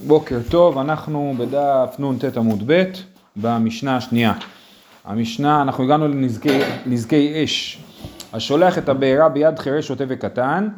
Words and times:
בוקר 0.00 0.38
טוב, 0.50 0.78
אנחנו 0.78 1.34
בדף 1.38 1.96
נ"ט 1.98 2.36
עמוד 2.36 2.62
ב' 2.66 2.82
במשנה 3.36 3.96
השנייה. 3.96 4.32
המשנה, 5.04 5.62
אנחנו 5.62 5.84
הגענו 5.84 6.08
לנזקי 6.86 7.44
אש. 7.44 7.78
השולח 8.32 8.78
את 8.78 8.88
הבעירה 8.88 9.28
ביד 9.28 9.58
חירש 9.58 9.86
שוטה 9.86 10.04
וקטן, 10.08 10.68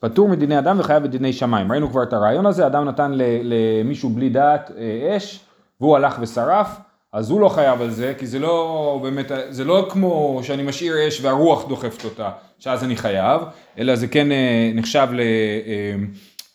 פטור 0.00 0.28
מדיני 0.28 0.58
אדם 0.58 0.80
וחייב 0.80 1.02
בדיני 1.02 1.32
שמיים. 1.32 1.72
ראינו 1.72 1.90
כבר 1.90 2.02
את 2.02 2.12
הרעיון 2.12 2.46
הזה, 2.46 2.66
אדם 2.66 2.84
נתן 2.84 3.12
למישהו 3.42 4.10
בלי 4.10 4.28
דעת 4.28 4.70
אה, 4.78 5.16
אש, 5.16 5.40
והוא 5.80 5.96
הלך 5.96 6.18
ושרף, 6.20 6.68
אז 7.12 7.30
הוא 7.30 7.40
לא 7.40 7.48
חייב 7.48 7.82
על 7.82 7.90
זה, 7.90 8.14
כי 8.18 8.26
זה 8.26 8.38
לא 8.38 9.00
באמת, 9.02 9.30
זה 9.50 9.64
לא 9.64 9.86
כמו 9.90 10.40
שאני 10.42 10.62
משאיר 10.62 11.08
אש 11.08 11.20
והרוח 11.20 11.68
דוחפת 11.68 12.04
אותה, 12.04 12.30
שאז 12.58 12.84
אני 12.84 12.96
חייב, 12.96 13.40
אלא 13.78 13.94
זה 13.94 14.06
כן 14.06 14.32
אה, 14.32 14.70
נחשב 14.74 15.08
ל... 15.12 15.20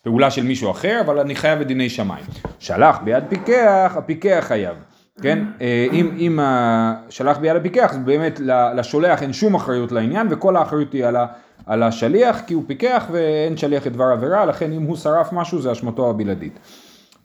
פעולה 0.02 0.30
של 0.30 0.42
מישהו 0.42 0.70
אחר, 0.70 1.00
אבל 1.00 1.18
אני 1.18 1.34
חייב 1.34 1.58
בדיני 1.58 1.88
שמיים. 1.88 2.24
שלח 2.58 2.98
ביד 3.04 3.24
פיקח, 3.28 3.92
הפיקח 3.96 4.44
חייב. 4.48 4.76
כן, 5.22 5.44
אה, 5.60 5.86
אם, 5.92 6.10
אם 6.18 6.38
שלח 7.08 7.38
ביד 7.38 7.56
הפיקח, 7.56 7.90
אז 7.90 7.98
באמת 7.98 8.40
לשולח 8.74 9.22
אין 9.22 9.32
שום 9.32 9.54
אחריות 9.54 9.92
לעניין, 9.92 10.26
וכל 10.30 10.56
האחריות 10.56 10.92
היא 10.92 11.04
על, 11.04 11.16
ה, 11.16 11.26
על 11.66 11.82
השליח, 11.82 12.40
כי 12.46 12.54
הוא 12.54 12.64
פיקח 12.66 13.06
ואין 13.10 13.56
שליח 13.56 13.86
את 13.86 13.92
דבר 13.92 14.04
עבירה, 14.04 14.44
לכן 14.44 14.72
אם 14.72 14.82
הוא 14.82 14.96
שרף 14.96 15.32
משהו 15.32 15.60
זה 15.60 15.72
אשמתו 15.72 16.10
הבלעדית. 16.10 16.58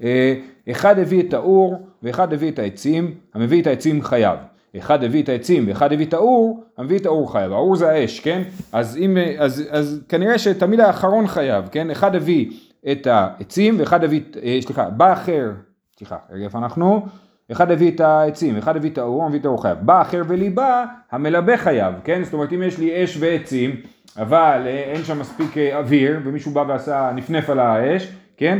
אה, 0.03 0.33
אחד 0.71 0.99
הביא 0.99 1.23
את 1.23 1.33
האור 1.33 1.87
ואחד 2.03 2.33
הביא 2.33 2.51
את 2.51 2.59
העצים, 2.59 3.13
המביא 3.33 3.61
את 3.61 3.67
העצים 3.67 4.03
חייב. 4.03 4.39
אחד 4.77 5.03
הביא 5.03 5.23
את 5.23 5.29
העצים 5.29 5.67
ואחד 5.67 5.93
הביא 5.93 6.05
את 6.05 6.13
האור, 6.13 6.63
המביא 6.77 6.99
את 6.99 7.05
האור 7.05 7.31
חייב. 7.31 7.51
האור 7.51 7.75
זה 7.75 7.89
האש, 7.89 8.19
כן? 8.19 8.41
אז, 8.71 8.97
אם, 8.97 9.17
אז, 9.37 9.63
אז 9.69 10.01
כנראה 10.09 10.37
שתמיד 10.37 10.79
האחרון 10.79 11.27
חייב, 11.27 11.65
כן? 11.71 11.91
אחד 11.91 12.15
הביא 12.15 12.51
את 12.91 13.07
העצים 13.07 13.79
ואחד 13.79 14.03
הביא, 14.03 14.21
אה, 14.43 14.57
סליחה, 14.61 14.89
בא 14.89 15.13
אחר, 15.13 15.51
סליחה, 15.97 16.17
רגע 16.29 16.45
איפה 16.45 16.57
אנחנו? 16.57 17.05
אחד 17.51 17.71
הביא 17.71 17.91
את 17.91 17.99
העצים, 17.99 18.57
אחד 18.57 18.75
הביא 18.75 18.89
את 18.89 18.97
האור, 18.97 19.23
המביא 19.23 19.39
את 19.39 19.45
האור 19.45 19.61
חייב. 19.61 19.77
בא 19.81 20.01
אחר 20.01 20.21
וליבה, 20.27 20.85
המלבה 21.11 21.57
חייב, 21.57 21.93
כן? 22.03 22.23
זאת 22.23 22.33
אומרת 22.33 22.53
אם 22.53 22.63
יש 22.63 22.77
לי 22.77 23.03
אש 23.03 23.17
ועצים, 23.19 23.75
אבל 24.17 24.61
אה, 24.65 24.71
אין 24.71 25.03
שם 25.03 25.19
מספיק 25.19 25.57
אה, 25.57 25.77
אוויר, 25.77 26.19
ומישהו 26.25 26.51
בא 26.51 26.63
ועשה, 26.67 27.11
נפנף 27.15 27.49
על 27.49 27.59
האש, 27.59 28.11
כן? 28.37 28.59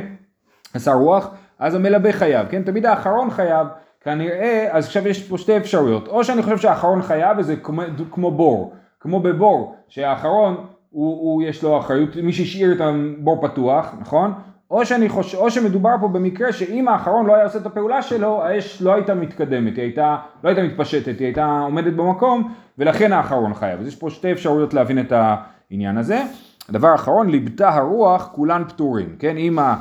עשה 0.73 0.93
רוח, 0.93 1.29
אז 1.59 1.75
המלבה 1.75 2.11
חייב, 2.11 2.47
כן? 2.49 2.63
תמיד 2.63 2.85
האחרון 2.85 3.31
חייב, 3.31 3.67
כנראה, 4.01 4.67
אז 4.71 4.85
עכשיו 4.85 5.07
יש 5.07 5.27
פה 5.27 5.37
שתי 5.37 5.57
אפשרויות, 5.57 6.07
או 6.07 6.23
שאני 6.23 6.43
חושב 6.43 6.57
שהאחרון 6.57 7.01
חייב 7.01 7.37
וזה 7.37 7.55
כמו, 7.55 7.81
כמו 8.11 8.31
בור, 8.31 8.73
כמו 8.99 9.19
בבור, 9.19 9.75
שהאחרון 9.87 10.65
הוא, 10.95 11.21
הוא 11.21 11.43
יש 11.43 11.63
לו 11.63 11.79
אחריות, 11.79 12.15
מי 12.15 12.33
שהשאיר 12.33 12.71
את 12.71 12.81
הבור 12.81 13.47
פתוח, 13.47 13.95
נכון? 13.99 14.33
או, 14.71 14.85
שאני 14.85 15.09
חוש... 15.09 15.35
או 15.35 15.51
שמדובר 15.51 15.95
פה 16.01 16.07
במקרה 16.07 16.53
שאם 16.53 16.87
האחרון 16.87 17.25
לא 17.25 17.35
היה 17.35 17.43
עושה 17.43 17.59
את 17.59 17.65
הפעולה 17.65 18.01
שלו, 18.01 18.43
האש 18.43 18.81
לא 18.81 18.93
הייתה 18.93 19.13
מתקדמת, 19.13 19.75
היא 19.75 19.83
הייתה, 19.83 20.17
לא 20.43 20.49
הייתה 20.49 20.63
מתפשטת, 20.63 21.19
היא 21.19 21.25
הייתה 21.25 21.59
עומדת 21.59 21.93
במקום, 21.93 22.53
ולכן 22.77 23.13
האחרון 23.13 23.53
חייב. 23.53 23.79
אז 23.79 23.87
יש 23.87 23.95
פה 23.95 24.09
שתי 24.09 24.31
אפשרויות 24.31 24.73
להבין 24.73 24.99
את 24.99 25.13
העניין 25.15 25.97
הזה. 25.97 26.23
הדבר 26.69 26.87
האחרון, 26.87 27.29
ליבתה 27.29 27.69
הרוח, 27.69 28.29
כולן 28.31 28.63
פטורים, 28.67 29.15
כן? 29.19 29.37
אם 29.37 29.59
ה... 29.59 29.75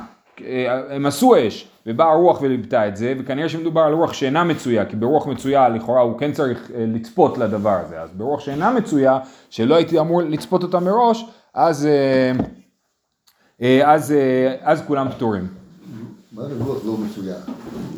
הם 0.89 1.05
עשו 1.05 1.47
אש, 1.47 1.67
ובאה 1.85 2.11
הרוח 2.11 2.41
וליבתה 2.41 2.87
את 2.87 2.97
זה, 2.97 3.13
וכנראה 3.19 3.49
שמדובר 3.49 3.81
על 3.81 3.93
רוח 3.93 4.13
שאינה 4.13 4.43
מצויה, 4.43 4.85
כי 4.85 4.95
ברוח 4.95 5.27
מצויה 5.27 5.69
לכאורה 5.69 6.01
הוא 6.01 6.19
כן 6.19 6.31
צריך 6.31 6.71
אה, 6.75 6.85
לצפות 6.87 7.37
לדבר 7.37 7.79
הזה, 7.85 8.01
אז 8.01 8.09
ברוח 8.13 8.39
שאינה 8.39 8.71
מצויה, 8.71 9.19
שלא 9.49 9.75
הייתי 9.75 9.99
אמור 9.99 10.21
לצפות 10.21 10.63
אותה 10.63 10.79
מראש, 10.79 11.25
אז, 11.53 11.85
אה, 11.85 12.31
אה, 13.61 13.93
אז, 13.93 14.13
אז 14.61 14.83
כולם 14.87 15.09
פטורים. 15.09 15.47
מה 16.31 16.43
זה 16.43 16.63
רוח 16.63 16.77
לא 16.85 16.97
מצויה? 16.97 17.35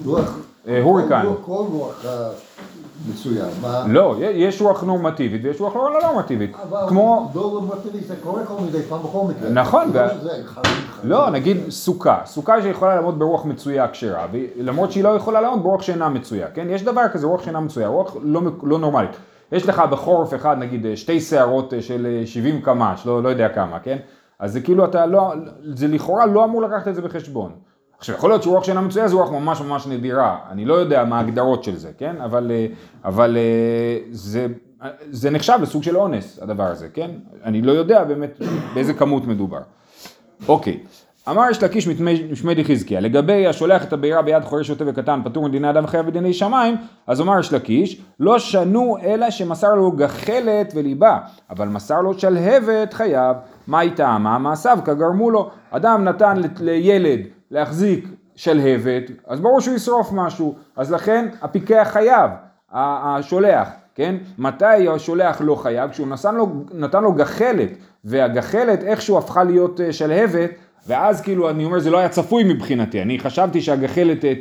רוח... 0.05 0.39
הוריקן. 0.81 1.25
כל 1.41 1.51
רוח 1.51 2.05
מצוין. 3.09 3.50
לא, 3.88 4.16
יש 4.20 4.62
רוח 4.62 4.84
נורמטיבית 4.84 5.42
ויש 5.44 5.62
רוח 5.62 5.76
לא 5.76 6.00
נורמטיבית. 6.03 6.56
כמו... 6.88 7.31
לא 7.35 7.41
נורמטיבית 7.41 8.08
זה 8.08 8.16
קורה 8.24 8.46
כל 8.46 8.53
מיני 8.62 8.84
פעם 8.90 9.00
בכל 9.00 9.24
מקרה. 9.30 9.50
נכון. 9.50 9.91
לא, 11.03 11.30
נגיד 11.30 11.57
סוכה. 11.69 12.22
סוכה 12.25 12.62
שיכולה 12.62 12.96
לעמוד 12.96 13.19
ברוח 13.19 13.46
מצויה 13.46 13.88
כשרה, 13.88 14.25
למרות 14.57 14.91
שהיא 14.91 15.03
לא 15.03 15.09
יכולה 15.09 15.41
לעמוד 15.41 15.63
ברוח 15.63 15.81
שאינה 15.81 16.09
מצויה, 16.09 16.47
כן? 16.53 16.68
יש 16.69 16.84
דבר 16.84 17.07
כזה, 17.13 17.28
רוח 17.28 17.44
שאינה 17.44 17.59
מצויה, 17.59 17.88
רוח 17.88 18.16
לא, 18.22 18.41
לא 18.63 18.80
נורמלית. 18.80 19.12
יש 19.52 19.69
לך 19.69 19.80
בחורף 19.80 20.34
אחד, 20.34 20.57
נגיד, 20.59 20.86
שתי 20.96 21.22
שערות 21.22 21.74
של 21.80 22.22
70 22.25 22.62
קמ"ש, 22.62 23.06
לא, 23.06 23.24
לא 23.24 23.30
יודע 23.30 23.50
כמה, 23.50 23.80
כן? 23.80 23.97
אז 24.40 24.53
זה 24.53 24.62
כאילו 24.62 24.86
אתה 24.86 25.06
לא, 25.06 25.34
זה 25.75 25.88
לכאורה 25.88 26.25
לא 26.25 26.46
אמור 26.46 26.62
לקחת 26.62 26.88
את 26.88 26.96
זה 26.96 27.02
בחשבון. 27.02 27.52
עכשיו 27.97 28.16
יכול 28.16 28.30
להיות 28.30 28.44
שרוח 28.44 28.63
שאינה 28.63 28.81
מצויה 28.81 29.08
זה 29.08 29.16
רוח 29.16 29.31
ממש 29.31 29.62
ממש 29.62 29.88
נדירה, 29.88 30.38
אני 30.52 30.66
לא 30.66 30.74
יודע 30.74 31.06
מה 31.06 31.18
ההגדרות 31.18 31.63
של 31.63 31.75
זה, 31.75 31.91
כן? 31.97 32.16
אבל, 32.22 32.52
אה, 32.52 32.68
אבל 33.06 33.38
אה, 33.38 33.97
זה, 34.12 34.47
זה 35.12 35.30
נחשב 35.30 35.59
לסוג 35.62 35.84
של 35.84 35.97
אונס 35.97 36.40
הדבר 36.41 36.63
הזה, 36.63 36.88
כן? 36.94 37.12
אני 37.44 37.62
לא 37.62 37.72
יודע 37.72 38.03
באמת 38.03 38.41
באיזה 38.74 38.94
כמות 38.94 39.28
מדובר. 39.28 39.59
אוקיי, 40.47 40.80
אמר 41.30 41.44
יש 41.52 41.63
לקיש 41.63 41.88
משמי 42.31 42.56
דחזקיה, 42.56 43.00
לגבי 43.00 43.47
השולח 43.47 43.84
את 43.84 43.94
הבעירה 43.94 44.22
ביד 44.22 44.44
חורש 44.44 44.68
שוטה 44.68 44.84
וקטן 44.88 45.22
פטור 45.24 45.47
מדיני 45.47 45.69
אדם 45.69 45.84
וחייב 45.84 46.06
בדיני 46.06 46.34
שמיים, 46.34 46.75
אז 47.07 47.22
אמר 47.22 47.40
יש 47.40 47.53
לקיש, 47.53 48.02
לא 48.19 48.40
שנו 48.40 48.97
אלא 49.03 49.30
שמסר 49.30 49.75
לו 49.75 49.91
גחלת 49.91 50.74
וליבה, 50.75 51.19
אבל 51.50 51.68
מסר 51.68 52.02
לו 52.02 52.19
שלהבת 52.19 52.94
חייב, 52.94 53.38
מה 53.68 53.80
היא 53.80 53.91
טעמה? 53.96 54.38
מעשיו 54.38 54.80
כגרמו 54.86 55.31
לו, 55.31 55.50
אדם 55.72 56.03
נתן 56.03 56.41
לילד 56.59 57.19
להחזיק 57.52 58.08
שלהבת, 58.35 59.03
אז 59.28 59.40
ברור 59.40 59.62
שהוא 59.62 59.75
ישרוף 59.75 60.09
משהו, 60.12 60.56
אז 60.75 60.91
לכן 60.91 61.28
הפיקח 61.41 61.88
חייב, 61.91 62.31
השולח, 62.72 63.69
כן? 63.96 64.16
מתי 64.38 64.88
השולח 64.88 65.41
לא 65.41 65.56
חייב? 65.56 65.91
כשהוא 65.91 66.07
נתן 66.07 66.36
לו, 66.36 66.47
נתן 66.74 67.03
לו 67.03 67.13
גחלת, 67.13 67.69
והגחלת 68.03 68.84
איכשהו 68.84 69.18
הפכה 69.18 69.44
להיות 69.44 69.81
אה, 69.81 69.94
שלהבת, 69.94 70.50
ואז 70.88 71.22
כאילו 71.22 71.50
אני 71.50 71.66
אומר 71.66 71.80
זה 71.80 71.91
לא 71.91 71.97
היה 71.97 72.09
צפוי 72.09 72.44
מבחינתי, 72.44 73.02
אני 73.02 73.19
חשבתי 73.19 73.62
שהגחלת 73.62 74.25
אה, 74.25 74.34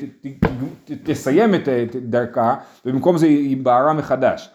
תסיים 1.02 1.54
את 1.54 1.68
דרכה, 1.96 2.54
ובמקום 2.86 3.18
זה 3.18 3.26
היא 3.26 3.56
בערה 3.56 3.92
מחדש. 3.92 4.50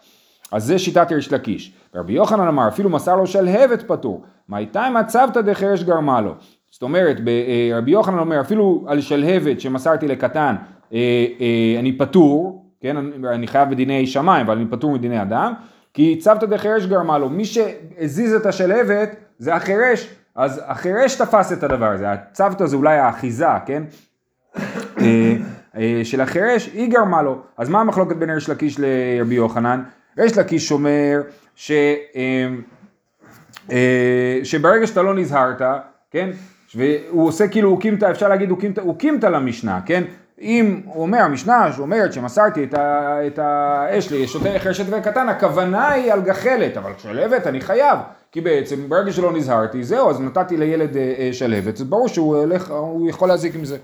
אז 0.52 0.64
זה 0.64 0.80
שיטת 0.80 1.12
ריש 1.12 1.34
לקיש. 1.34 1.74
רבי 1.96 2.14
יוחנן 2.14 2.48
אמר 2.48 2.68
אפילו 2.68 2.90
מסר 2.90 3.16
לו 3.16 3.28
שלהבת 3.28 3.84
פטור, 3.88 4.24
מה 4.48 4.58
איתה 4.58 4.88
אם 4.88 4.98
הצוותא 4.98 5.42
דחרש 5.42 5.84
גרמה 5.84 6.22
לו. 6.22 6.36
זאת 6.72 6.84
אומרת, 6.84 7.18
אה, 7.28 7.78
רבי 7.78 7.92
יוחנן 7.92 8.20
אומר, 8.20 8.42
אפילו 8.42 8.86
על 8.88 9.02
שלהבת 9.02 9.62
שמסרתי 9.62 10.08
לקטן, 10.08 10.56
אה, 10.94 10.98
אה, 11.40 11.80
אני 11.80 11.98
פטור, 11.98 12.66
כן, 12.82 12.98
אני 13.26 13.48
חייב 13.48 13.70
בדיני 13.70 14.08
שמיים, 14.08 14.46
אבל 14.46 14.58
אני 14.58 14.66
פטור 14.70 14.94
מדיני 14.94 15.22
אדם, 15.22 15.54
כי 15.94 16.18
צוותא 16.18 16.46
דחרש 16.46 16.86
גרמה 16.86 17.18
לו, 17.18 17.30
מי 17.30 17.46
שהזיז 17.46 18.34
את 18.34 18.46
השלהבת 18.46 19.16
זה 19.38 19.56
החירש, 19.56 20.10
אז 20.36 20.62
החירש 20.66 21.16
תפס 21.16 21.54
את 21.54 21.64
הדבר 21.64 21.92
הזה, 21.92 22.12
הצוותא 22.12 22.66
זה 22.66 22.76
אולי 22.76 22.98
האחיזה, 22.98 23.46
כן, 23.66 23.84
של 26.04 26.22
החירש, 26.22 26.70
היא 26.74 26.92
גרמה 26.92 27.22
לו, 27.22 27.42
אז 27.58 27.70
מה 27.70 27.82
המחלוקת 27.82 28.16
בין 28.16 28.30
ריש 28.30 28.50
לקיש 28.50 28.80
לרבי 28.80 29.36
יוחנן? 29.36 29.84
ריש 30.18 30.38
לקיש 30.38 30.72
אומר 30.72 31.22
ש... 31.56 31.72
שברגע 34.44 34.88
שאתה 34.88 35.02
לא 35.02 35.14
נזהרת, 35.14 35.62
כן, 36.12 36.30
והוא 36.76 37.28
עושה 37.28 37.48
כאילו 37.48 37.72
אוקימתא, 37.72 38.12
אפשר 38.12 38.30
להגיד 38.30 38.50
אוקימתא 38.78 39.26
למשנה, 39.26 39.80
כן? 39.86 40.04
אם 40.42 40.82
הוא 40.86 41.02
אומר, 41.02 41.18
המשנה 41.18 41.74
שאומרת 41.74 42.14
שמסרתי 42.14 42.64
את, 42.64 42.74
ה, 42.74 43.18
את 43.28 43.40
האש 43.40 44.12
לשוטה 44.12 44.50
חרשת 44.60 44.86
וקטן, 44.90 45.30
הכוונה 45.30 45.90
היא 45.90 46.14
על 46.14 46.22
גחלת, 46.22 46.78
אבל 46.78 46.92
שלהבת 46.98 47.48
אני 47.48 47.62
חייב, 47.62 48.00
כי 48.32 48.42
בעצם 48.42 48.90
ברגע 48.90 49.12
שלא 49.12 49.34
נזהרתי, 49.34 49.84
זהו, 49.84 50.10
אז 50.10 50.22
נתתי 50.22 50.58
לילד 50.58 50.98
אה, 50.98 51.14
אה, 51.20 51.30
שלהבת, 51.34 51.78
זה 51.78 51.86
ברור 51.86 52.08
שהוא 52.08 52.38
הולך, 52.38 52.72
הוא 52.72 53.10
יכול 53.10 53.28
להזיק 53.28 53.56
עם 53.56 53.66
זה. 53.66 53.78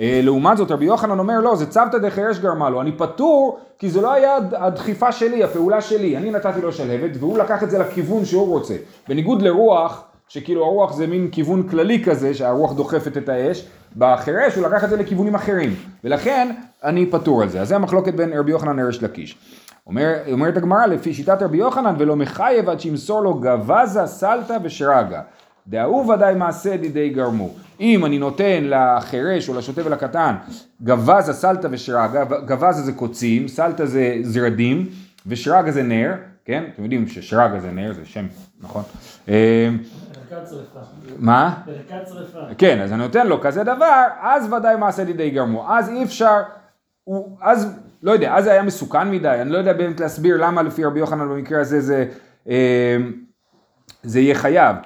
אה, 0.00 0.20
לעומת 0.22 0.56
זאת 0.56 0.70
רבי 0.70 0.84
יוחנן 0.84 1.18
אומר 1.18 1.40
לא 1.40 1.56
זה 1.56 1.66
צוותא 1.66 1.98
דחרש 1.98 2.38
גרמה 2.38 2.70
לו 2.70 2.80
אני 2.80 2.92
פטור 2.92 3.58
כי 3.78 3.90
זה 3.90 4.00
לא 4.00 4.12
היה 4.12 4.36
הדחיפה 4.52 5.12
שלי 5.12 5.44
הפעולה 5.44 5.80
שלי 5.80 6.16
אני 6.16 6.30
נתתי 6.30 6.60
לו 6.60 6.72
שלהבת 6.72 7.10
והוא 7.18 7.38
לקח 7.38 7.62
את 7.62 7.70
זה 7.70 7.78
לכיוון 7.78 8.24
שהוא 8.24 8.48
רוצה 8.48 8.74
בניגוד 9.08 9.42
לרוח 9.42 10.07
שכאילו 10.28 10.64
הרוח 10.64 10.92
זה 10.92 11.06
מין 11.06 11.28
כיוון 11.32 11.68
כללי 11.68 12.04
כזה, 12.04 12.34
שהרוח 12.34 12.72
דוחפת 12.72 13.16
את 13.16 13.28
האש, 13.28 13.66
בחירש 13.96 14.54
הוא 14.54 14.66
לקח 14.66 14.84
את 14.84 14.90
זה 14.90 14.96
לכיוונים 14.96 15.34
אחרים, 15.34 15.74
ולכן 16.04 16.54
אני 16.84 17.06
פטור 17.06 17.42
על 17.42 17.48
זה. 17.48 17.60
אז 17.60 17.68
זה 17.68 17.76
המחלוקת 17.76 18.14
בין 18.14 18.32
רבי 18.32 18.50
יוחנן 18.50 18.76
לרש 18.76 19.02
לקיש. 19.02 19.38
אומר, 19.86 20.14
אומרת 20.32 20.56
הגמרא, 20.56 20.86
לפי 20.86 21.14
שיטת 21.14 21.42
רבי 21.42 21.56
יוחנן, 21.56 21.94
ולא 21.98 22.16
מחייב 22.16 22.68
עד 22.68 22.80
שימסור 22.80 23.22
לו 23.22 23.34
גבזה, 23.34 24.06
סלטה 24.06 24.56
ושרגה. 24.62 25.20
דהוא 25.66 26.12
ודאי 26.12 26.34
מעשה 26.34 26.76
דידי 26.76 27.08
גרמו. 27.08 27.50
אם 27.80 28.04
אני 28.04 28.18
נותן 28.18 28.64
לחירש 28.64 29.48
או 29.48 29.54
לשוטה 29.54 29.86
ולקטן 29.86 30.34
גבזה, 30.82 31.32
סלטה 31.32 31.68
ושרגה, 31.70 32.24
גבזה 32.24 32.82
זה 32.82 32.92
קוצים, 32.92 33.48
סלטה 33.48 33.86
זה 33.86 34.16
זרדים, 34.22 34.86
ושרגה 35.26 35.70
זה 35.70 35.82
נר, 35.82 36.12
כן? 36.44 36.64
אתם 36.74 36.82
יודעים 36.82 37.08
ששרגה 37.08 37.60
זה 37.60 37.70
נר, 37.70 37.92
זה 37.92 38.00
שם, 38.04 38.26
נכון? 38.60 38.82
ברכת 40.30 40.48
שרפה. 40.48 40.80
מה? 41.18 41.54
ברכת 41.66 42.08
שרפה. 42.08 42.54
כן, 42.58 42.80
אז 42.80 42.92
אני 42.92 43.02
נותן 43.02 43.26
לו 43.26 43.40
כזה 43.40 43.64
דבר, 43.64 44.04
אז 44.20 44.52
ודאי 44.52 44.76
מעשה 44.76 45.04
דידי 45.04 45.30
גרמו. 45.30 45.72
אז 45.72 45.88
אי 45.88 46.04
אפשר, 46.04 46.36
הוא, 47.04 47.38
אז, 47.42 47.78
לא 48.02 48.12
יודע, 48.12 48.34
אז 48.34 48.44
זה 48.44 48.52
היה 48.52 48.62
מסוכן 48.62 49.10
מדי, 49.10 49.28
אני 49.28 49.50
לא 49.50 49.58
יודע 49.58 49.72
באמת 49.72 50.00
להסביר 50.00 50.36
למה 50.36 50.62
לפי 50.62 50.84
רבי 50.84 50.98
יוחנן 50.98 51.28
במקרה 51.28 51.60
הזה 51.60 51.80
זה, 51.80 52.06
אה, 52.48 52.96
זה 54.02 54.20
יהיה 54.20 54.34
חייב. 54.34 54.76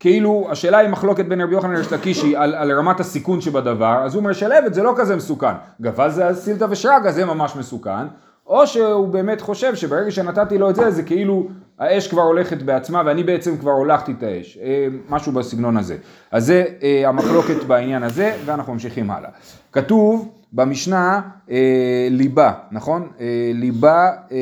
כאילו, 0.00 0.48
השאלה 0.50 0.78
היא 0.78 0.88
מחלוקת 0.88 1.24
בין 1.24 1.40
רבי 1.40 1.52
יוחנן 1.54 1.74
לריש 1.74 1.92
לקישי 1.92 2.36
על, 2.36 2.54
על 2.54 2.72
רמת 2.72 3.00
הסיכון 3.00 3.40
שבדבר, 3.40 4.02
אז 4.04 4.14
הוא 4.14 4.20
אומר 4.20 4.32
שלבת 4.32 4.74
זה 4.74 4.82
לא 4.82 4.94
כזה 4.96 5.16
מסוכן. 5.16 5.54
גבל 5.80 6.10
זה 6.10 6.34
סילתא 6.34 6.66
ושרגא 6.70 7.10
זה 7.10 7.24
ממש 7.24 7.56
מסוכן, 7.56 8.06
או 8.46 8.66
שהוא 8.66 9.08
באמת 9.08 9.40
חושב 9.40 9.74
שברגע 9.74 10.10
שנתתי 10.10 10.58
לו 10.58 10.70
את 10.70 10.76
זה, 10.76 10.90
זה 10.90 11.02
כאילו 11.02 11.48
האש 11.78 12.08
כבר 12.08 12.22
הולכת 12.22 12.62
בעצמה 12.62 13.02
ואני 13.06 13.22
בעצם 13.22 13.56
כבר 13.56 13.70
הולכתי 13.70 14.12
את 14.18 14.22
האש, 14.22 14.58
אה, 14.62 14.86
משהו 15.08 15.32
בסגנון 15.32 15.76
הזה. 15.76 15.96
אז 16.30 16.46
זה 16.46 16.64
אה, 16.82 17.08
המחלוקת 17.08 17.64
בעניין 17.64 18.02
הזה, 18.02 18.36
ואנחנו 18.44 18.72
ממשיכים 18.72 19.10
הלאה. 19.10 19.30
כתוב 19.72 20.28
במשנה 20.52 21.20
אה, 21.50 22.08
ליבה, 22.10 22.52
נכון? 22.72 23.08
אה, 23.20 23.50
ליבה, 23.54 24.10
אה, 24.32 24.36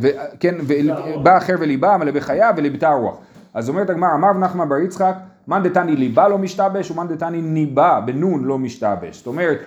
ו, 0.00 0.08
כן, 0.40 0.54
ובא 0.60 1.36
אחר 1.36 1.54
וליבה, 1.60 1.96
מלא 1.96 2.10
בחיה 2.10 2.50
וליבתה 2.56 2.88
הרוח. 2.88 3.16
אז 3.54 3.68
אומרת 3.68 3.90
הגמרא, 3.90 4.14
אמר 4.14 4.32
נחמן 4.32 4.68
בר 4.68 4.78
יצחק, 4.78 5.14
מאן 5.48 5.62
דתני 5.62 5.96
ליבה 5.96 6.28
לא 6.28 6.38
משתבש 6.38 6.90
ומאן 6.90 7.08
דתני 7.08 7.42
ניבה 7.42 8.00
בנון 8.06 8.44
לא 8.44 8.58
משתבש. 8.58 9.16
זאת 9.16 9.26
אומרת, 9.26 9.58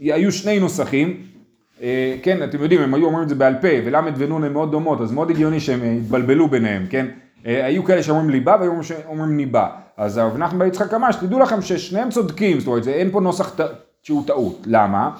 היו 0.00 0.32
שני 0.32 0.60
נוסחים, 0.60 1.16
כן, 2.22 2.42
אתם 2.42 2.62
יודעים, 2.62 2.80
הם 2.80 2.94
היו 2.94 3.06
אומרים 3.06 3.22
את 3.22 3.28
זה 3.28 3.34
בעל 3.34 3.54
פה, 3.60 3.68
ולמד 3.84 4.12
ונון 4.16 4.44
הן 4.44 4.52
מאוד 4.52 4.70
דומות, 4.70 5.00
אז 5.00 5.12
מאוד 5.12 5.30
הגיוני 5.30 5.60
שהם 5.60 5.82
אה, 5.82 5.92
התבלבלו 5.92 6.48
ביניהם, 6.48 6.86
כן? 6.90 7.06
אה, 7.46 7.66
היו 7.66 7.84
כאלה 7.84 8.02
שאומרים 8.02 8.30
ליבה 8.30 8.56
והיו 8.60 8.82
שאומרים 8.82 9.36
ניבה. 9.36 9.68
אז 9.96 10.16
הרב 10.16 10.36
נחמן 10.36 10.58
בר 10.58 10.64
יצחק 10.64 10.94
אמר, 10.94 11.12
שתדעו 11.12 11.38
לכם 11.38 11.62
ששניהם 11.62 12.10
צודקים, 12.10 12.60
זאת 12.60 12.66
אומרת, 12.66 12.88
אין 12.88 13.10
פה 13.10 13.20
נוסח 13.20 13.56
שהוא 14.02 14.26
טעות. 14.26 14.62
למה? 14.66 15.10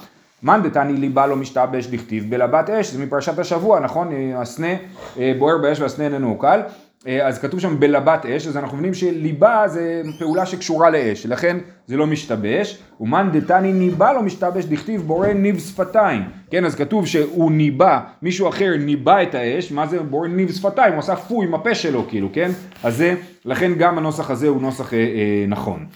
מאן 0.42 0.62
דתני 0.62 0.92
ליבה 0.92 1.26
לא 1.26 1.36
משתבש 1.36 1.86
דכתיב 1.86 2.30
בלבת 2.30 2.70
אש, 2.70 2.90
זה 2.92 3.04
מפרשת 3.04 3.38
השבוע, 3.38 3.80
נכון? 3.80 4.12
אה, 4.12 4.40
הסנה 4.40 4.74
אה, 5.18 5.32
בוער 5.38 5.58
באש 5.58 5.80
והסנה 5.80 6.04
איננו 6.04 6.38
קל. 6.38 6.60
אה, 7.06 7.26
אז 7.26 7.38
כתוב 7.38 7.60
שם 7.60 7.80
בלבת 7.80 8.26
אש, 8.26 8.46
אז 8.46 8.56
אנחנו 8.56 8.76
מבינים 8.76 8.94
שליבה 8.94 9.68
זה 9.68 10.02
פעולה 10.18 10.46
שקשורה 10.46 10.90
לאש, 10.90 11.26
לכן 11.26 11.56
זה 11.86 11.96
לא 11.96 12.06
משתבש, 12.06 12.78
ומאן 13.00 13.30
דתני 13.32 13.72
ניבה 13.72 14.12
לא 14.12 14.22
משתבש, 14.22 14.64
דכתיב 14.64 15.02
בורא 15.02 15.28
ניב 15.28 15.58
שפתיים, 15.58 16.22
כן, 16.50 16.64
אז 16.64 16.74
כתוב 16.74 17.06
שהוא 17.06 17.52
ניבה, 17.52 18.00
מישהו 18.22 18.48
אחר 18.48 18.76
ניבה 18.78 19.22
את 19.22 19.34
האש, 19.34 19.72
מה 19.72 19.86
זה 19.86 20.02
בורא 20.02 20.28
ניב 20.28 20.52
שפתיים, 20.52 20.92
הוא 20.92 20.98
עשה 20.98 21.16
פו 21.16 21.42
עם 21.42 21.54
הפה 21.54 21.74
שלו, 21.74 22.04
כאילו, 22.08 22.28
כן, 22.32 22.50
אז 22.82 22.96
זה, 22.96 23.14
לכן 23.44 23.74
גם 23.74 23.98
הנוסח 23.98 24.30
הזה 24.30 24.48
הוא 24.48 24.62
נוסח 24.62 24.94
אה, 24.94 24.98
אה, 24.98 25.44
נכון. 25.48 25.86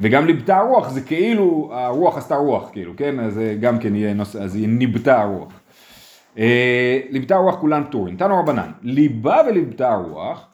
וגם 0.00 0.26
ליבתה 0.26 0.56
הרוח 0.56 0.90
זה 0.90 1.00
כאילו 1.00 1.70
הרוח 1.72 2.16
עשתה 2.16 2.34
רוח 2.34 2.70
כאילו 2.72 2.92
כן? 2.96 3.20
אז 3.20 3.34
זה 3.34 3.56
גם 3.60 3.78
כן 3.78 3.94
יהיה 3.94 4.14
נושא 4.14 4.42
אז 4.42 4.54
היא 4.54 4.68
ניבתה 4.68 5.20
הרוח. 5.20 5.61
אה, 6.38 7.00
ליבתה 7.10 7.34
הרוח 7.34 7.54
כולן 7.54 7.84
פטורים. 7.84 8.16
תנו 8.16 8.38
רבנן 8.40 8.70
ליבה 8.82 9.40
וליבתה 9.48 9.92
הרוח 9.92 10.46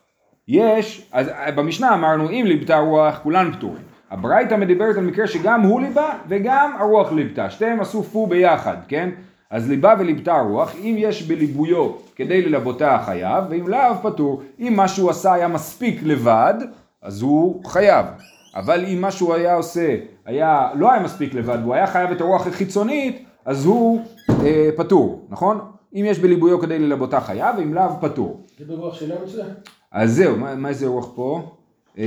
יש 0.49 1.09
אז 1.13 1.29
אה, 1.29 1.53
במשנה 1.53 1.95
אמרנו 1.95 2.31
אם 2.31 2.45
ליבתה 2.47 2.77
הרוח 2.77 3.21
כולן 3.23 3.53
פטורים. 3.53 3.83
הברייתא 4.11 4.55
מדברת 4.55 4.97
על 4.97 5.05
מקרה 5.05 5.27
שגם 5.27 5.61
הוא 5.61 5.81
ליבה 5.81 6.13
וגם 6.29 6.73
הרוח 6.79 7.13
ליבתה 7.13 7.51
שתיהם 7.51 7.81
עשו 7.81 8.03
פו 8.03 8.27
ביחד 8.27 8.77
כן 8.89 9.11
אז 9.51 9.71
ליבה 9.71 9.95
וליבתה 9.99 10.37
הרוח 10.37 10.75
אם 10.77 10.95
יש 10.99 11.23
בליבויו 11.23 11.91
כדי 12.17 12.43
ללבותה 12.43 12.95
החייב 12.95 13.45
ואם 13.51 13.69
לאו 13.69 13.95
פטור 14.03 14.43
אם 14.61 14.73
מה 14.77 14.89
שהוא 14.89 15.11
עשה 15.11 15.33
היה 15.33 15.49
מספיק 15.49 16.01
לבד 16.03 16.55
אז 17.03 17.23
הוא 17.23 17.65
חייב 17.65 18.07
אבל 18.55 18.85
אם 18.85 19.01
מה 19.01 19.11
שהוא 19.11 19.35
היה 19.35 19.55
עושה 19.55 19.97
היה, 20.27 20.69
לא 20.75 20.93
היה 20.93 21.03
מספיק 21.03 21.35
לבד, 21.35 21.59
והוא 21.63 21.75
היה 21.75 21.87
חייב 21.87 22.11
את 22.11 22.21
הרוח 22.21 22.47
החיצונית, 22.47 23.25
אז 23.49 23.65
הוא 23.65 24.01
אה, 24.31 24.71
פטור, 24.77 25.27
נכון? 25.29 25.61
אם 25.95 26.05
יש 26.07 26.19
בליבויו 26.19 26.61
כדי 26.61 26.79
ללבותה 26.79 27.21
חייב, 27.21 27.57
ואם 27.59 27.75
לאו 27.75 28.01
פטור. 28.01 28.47
זה 28.59 28.65
ברוח 28.65 28.95
שאלה 28.95 29.15
מצוין. 29.25 29.47
אז 29.93 30.15
זהו, 30.15 30.37
מה, 30.37 30.55
מה 30.55 30.73
זה 30.73 30.87
רוח 30.87 31.13
פה? 31.15 31.57
אה, 31.99 32.05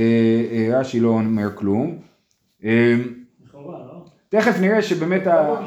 אה, 0.52 0.78
רש"י 0.80 1.00
לא 1.00 1.08
אומר 1.08 1.56
כלום. 1.56 1.98
אה, 2.64 2.94
לא? 3.54 4.04
תכף 4.28 4.60
נראה 4.60 4.82
שבאמת 4.82 5.26
ה... 5.26 5.48
לא. 5.48 5.58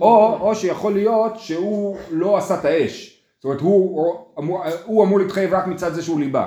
או, 0.00 0.36
או 0.40 0.54
שיכול 0.54 0.92
להיות 0.92 1.38
שהוא 1.38 1.96
לא 2.10 2.36
עשה 2.36 2.58
את 2.58 2.64
האש. 2.64 3.22
זאת 3.38 3.44
אומרת, 3.44 3.60
הוא 3.60 4.14
אמור, 4.38 4.62
הוא 4.84 5.04
אמור 5.04 5.18
להתחייב 5.18 5.54
רק 5.54 5.66
מצד 5.66 5.92
זה 5.92 6.02
שהוא 6.02 6.20
ליבה. 6.20 6.46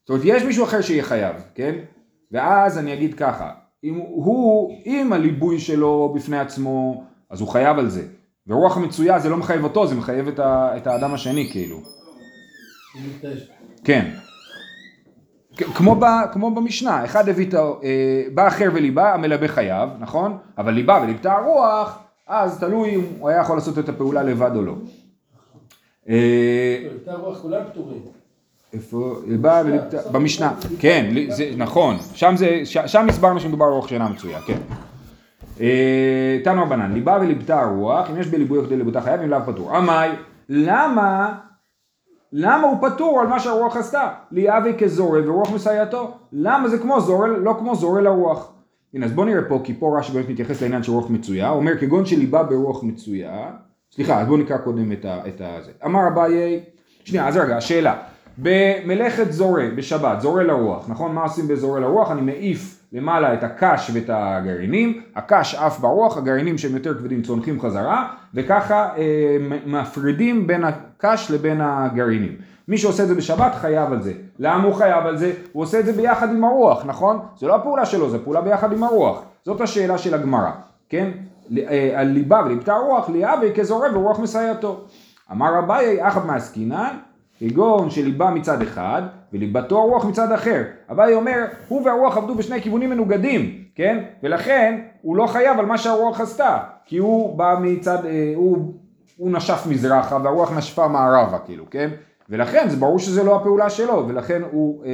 זאת 0.00 0.10
אומרת, 0.10 0.22
יש 0.24 0.42
מישהו 0.42 0.64
אחר 0.64 0.80
שיהיה 0.80 1.02
חייב, 1.02 1.36
כן? 1.54 1.74
ואז 2.32 2.78
אני 2.78 2.94
אגיד 2.94 3.14
ככה, 3.14 3.50
אם 3.84 3.94
הוא, 3.94 4.74
אם 4.86 5.12
הליבוי 5.12 5.58
שלו 5.58 6.12
בפני 6.16 6.38
עצמו, 6.38 7.04
אז 7.30 7.40
הוא 7.40 7.48
חייב 7.48 7.78
על 7.78 7.88
זה. 7.88 8.02
ורוח 8.46 8.76
המצויה 8.76 9.18
זה 9.18 9.28
לא 9.28 9.36
מחייב 9.36 9.64
אותו, 9.64 9.86
זה 9.86 9.94
מחייב 9.94 10.28
את, 10.28 10.38
ה, 10.38 10.76
את 10.76 10.86
האדם 10.86 11.14
השני, 11.14 11.48
כאילו. 11.52 11.80
כן. 13.84 14.10
כמו, 15.56 15.94
ב, 15.94 16.04
כמו 16.32 16.50
במשנה, 16.54 17.04
אחד 17.04 17.28
הביא 17.28 17.48
את 17.48 17.54
ה... 17.54 17.58
אה, 17.58 18.22
בא 18.34 18.48
אחר 18.48 18.70
וליבה, 18.74 19.14
המלבה 19.14 19.48
חייב, 19.48 19.88
נכון? 20.00 20.38
אבל 20.58 20.72
ליבה 20.72 21.00
וליבתה 21.02 21.32
הרוח, 21.32 21.98
אז 22.26 22.60
תלוי 22.60 22.94
אם 22.94 23.00
הוא 23.18 23.28
היה 23.28 23.40
יכול 23.40 23.56
לעשות 23.56 23.78
את 23.78 23.88
הפעולה 23.88 24.22
לבד 24.22 24.50
או 24.56 24.62
לא. 24.62 24.74
אה, 26.08 26.78
כולם 27.42 27.60
פטורים. 27.72 28.02
איפה? 28.72 29.16
ליבה 29.26 29.62
וליבתה... 29.66 30.10
במשנה. 30.12 30.52
כן, 30.78 31.10
נכון. 31.56 31.96
שם 32.14 32.34
זה, 32.36 32.60
ש- 32.64 32.78
שם 32.86 33.06
הסברנו 33.08 33.40
שמדובר 33.40 33.64
על 33.64 33.72
רוח 33.72 33.88
שאינה 33.88 34.08
מצויה, 34.08 34.40
כן. 34.40 34.58
אה, 35.60 36.38
תנו 36.44 36.62
רבנן, 36.62 36.92
ליבה 36.92 37.18
וליבתה 37.20 37.60
הרוח, 37.60 38.10
אם 38.10 38.20
יש 38.20 38.26
בליבויו 38.26 38.64
כדי 38.64 38.76
ליבותה 38.76 39.00
חייב, 39.00 39.20
אם 39.20 39.30
לאו 39.30 39.40
פטור. 39.46 39.76
עמאי, 39.76 40.08
למה 40.48 41.34
למה 42.32 42.66
הוא 42.66 42.88
פטור 42.88 43.20
על 43.20 43.26
מה 43.26 43.40
שהרוח 43.40 43.76
עשתה? 43.76 44.08
ליאבי 44.30 44.72
כזורל 44.78 45.30
ורוח 45.30 45.50
מסייעתו. 45.50 46.10
למה 46.32 46.68
זה 46.68 46.78
כמו 46.78 47.00
זורל, 47.00 47.30
לא 47.30 47.56
כמו 47.58 47.74
זורל 47.74 48.06
הרוח. 48.06 48.52
הנה, 48.94 49.06
אז 49.06 49.12
בוא 49.12 49.24
נראה 49.24 49.42
פה, 49.48 49.60
כי 49.64 49.74
פה 49.74 49.98
רש"י 49.98 50.12
באמת 50.12 50.28
מתייחס 50.28 50.62
לעניין 50.62 50.82
של 50.82 50.92
רוח 50.92 51.10
מצויה, 51.10 51.48
הוא 51.48 51.58
אומר 51.58 51.78
כגון 51.78 52.06
שליבה 52.06 52.42
ברוח 52.42 52.82
מצויה, 52.82 53.50
סליחה, 53.92 54.20
אז 54.20 54.26
בוא 54.26 54.38
נקרא 54.38 54.58
קודם 54.58 54.92
את 54.92 55.04
ה... 55.04 55.20
את 55.28 55.40
ה. 55.40 55.58
אמר 55.84 56.08
אביי, 56.08 56.60
שנייה, 57.04 57.28
אז 57.28 57.36
רגע, 57.36 57.56
השאלה, 57.56 57.96
במלאכת 58.38 59.32
זורל, 59.32 59.70
בשבת, 59.76 60.20
זורל 60.20 60.50
הרוח, 60.50 60.88
נכון? 60.88 61.14
מה 61.14 61.22
עושים 61.22 61.48
בזורל 61.48 61.84
הרוח? 61.84 62.10
אני 62.10 62.20
מעיף 62.20 62.77
למעלה 62.92 63.34
את 63.34 63.44
הקש 63.44 63.90
ואת 63.94 64.10
הגרעינים, 64.12 65.02
הקש 65.16 65.54
עף 65.54 65.78
ברוח, 65.78 66.16
הגרעינים 66.16 66.58
שהם 66.58 66.74
יותר 66.74 66.98
כבדים 66.98 67.22
צונחים 67.22 67.60
חזרה, 67.60 68.08
וככה 68.34 68.88
אה, 68.96 69.36
מפרידים 69.66 70.46
בין 70.46 70.64
הקש 70.64 71.30
לבין 71.30 71.60
הגרעינים. 71.60 72.36
מי 72.68 72.78
שעושה 72.78 73.02
את 73.02 73.08
זה 73.08 73.14
בשבת 73.14 73.54
חייב 73.54 73.92
על 73.92 74.02
זה. 74.02 74.12
למה 74.38 74.64
הוא 74.64 74.74
חייב 74.74 75.06
על 75.06 75.16
זה? 75.16 75.32
הוא 75.52 75.62
עושה 75.62 75.80
את 75.80 75.86
זה 75.86 75.92
ביחד 75.92 76.30
עם 76.30 76.44
הרוח, 76.44 76.86
נכון? 76.86 77.18
זה 77.38 77.46
לא 77.46 77.54
הפעולה 77.54 77.86
שלו, 77.86 78.10
זה 78.10 78.18
פעולה 78.18 78.40
ביחד 78.40 78.72
עם 78.72 78.84
הרוח. 78.84 79.22
זאת 79.44 79.60
השאלה 79.60 79.98
של 79.98 80.14
הגמרא, 80.14 80.50
כן? 80.88 81.10
אה, 81.58 81.92
על 81.94 82.06
ליבה 82.06 82.42
וליבתה 82.46 82.74
הרוח, 82.74 83.10
ליאבי 83.10 83.52
כזורע 83.54 83.88
ורוח 83.94 84.18
מסייעתו. 84.18 84.80
אמר 85.32 85.58
אביי, 85.58 86.08
אחת 86.08 86.24
מעסקינן, 86.24 86.96
כגון 87.38 87.90
שליבה 87.90 88.30
מצד 88.30 88.62
אחד 88.62 89.02
וליבתו 89.32 89.78
הרוח 89.78 90.04
מצד 90.04 90.32
אחר. 90.32 90.62
אביי 90.90 91.14
אומר, 91.14 91.44
הוא 91.68 91.86
והרוח 91.86 92.16
עבדו 92.16 92.34
בשני 92.34 92.62
כיוונים 92.62 92.90
מנוגדים, 92.90 93.64
כן? 93.74 94.04
ולכן 94.22 94.80
הוא 95.02 95.16
לא 95.16 95.26
חייב 95.26 95.58
על 95.58 95.66
מה 95.66 95.78
שהרוח 95.78 96.20
עשתה, 96.20 96.58
כי 96.84 96.98
הוא 96.98 97.38
בא 97.38 97.56
מצד, 97.60 98.06
אה, 98.06 98.32
הוא, 98.36 98.74
הוא 99.16 99.30
נשף 99.30 99.66
מזרחה 99.70 100.18
והרוח 100.24 100.52
נשפה 100.52 100.88
מערבה, 100.88 101.38
כאילו, 101.38 101.64
כן? 101.70 101.90
ולכן 102.30 102.68
זה 102.68 102.76
ברור 102.76 102.98
שזה 102.98 103.24
לא 103.24 103.36
הפעולה 103.36 103.70
שלו, 103.70 104.04
ולכן 104.08 104.42
הוא 104.50 104.84
אה, 104.84 104.90
אה, 104.90 104.92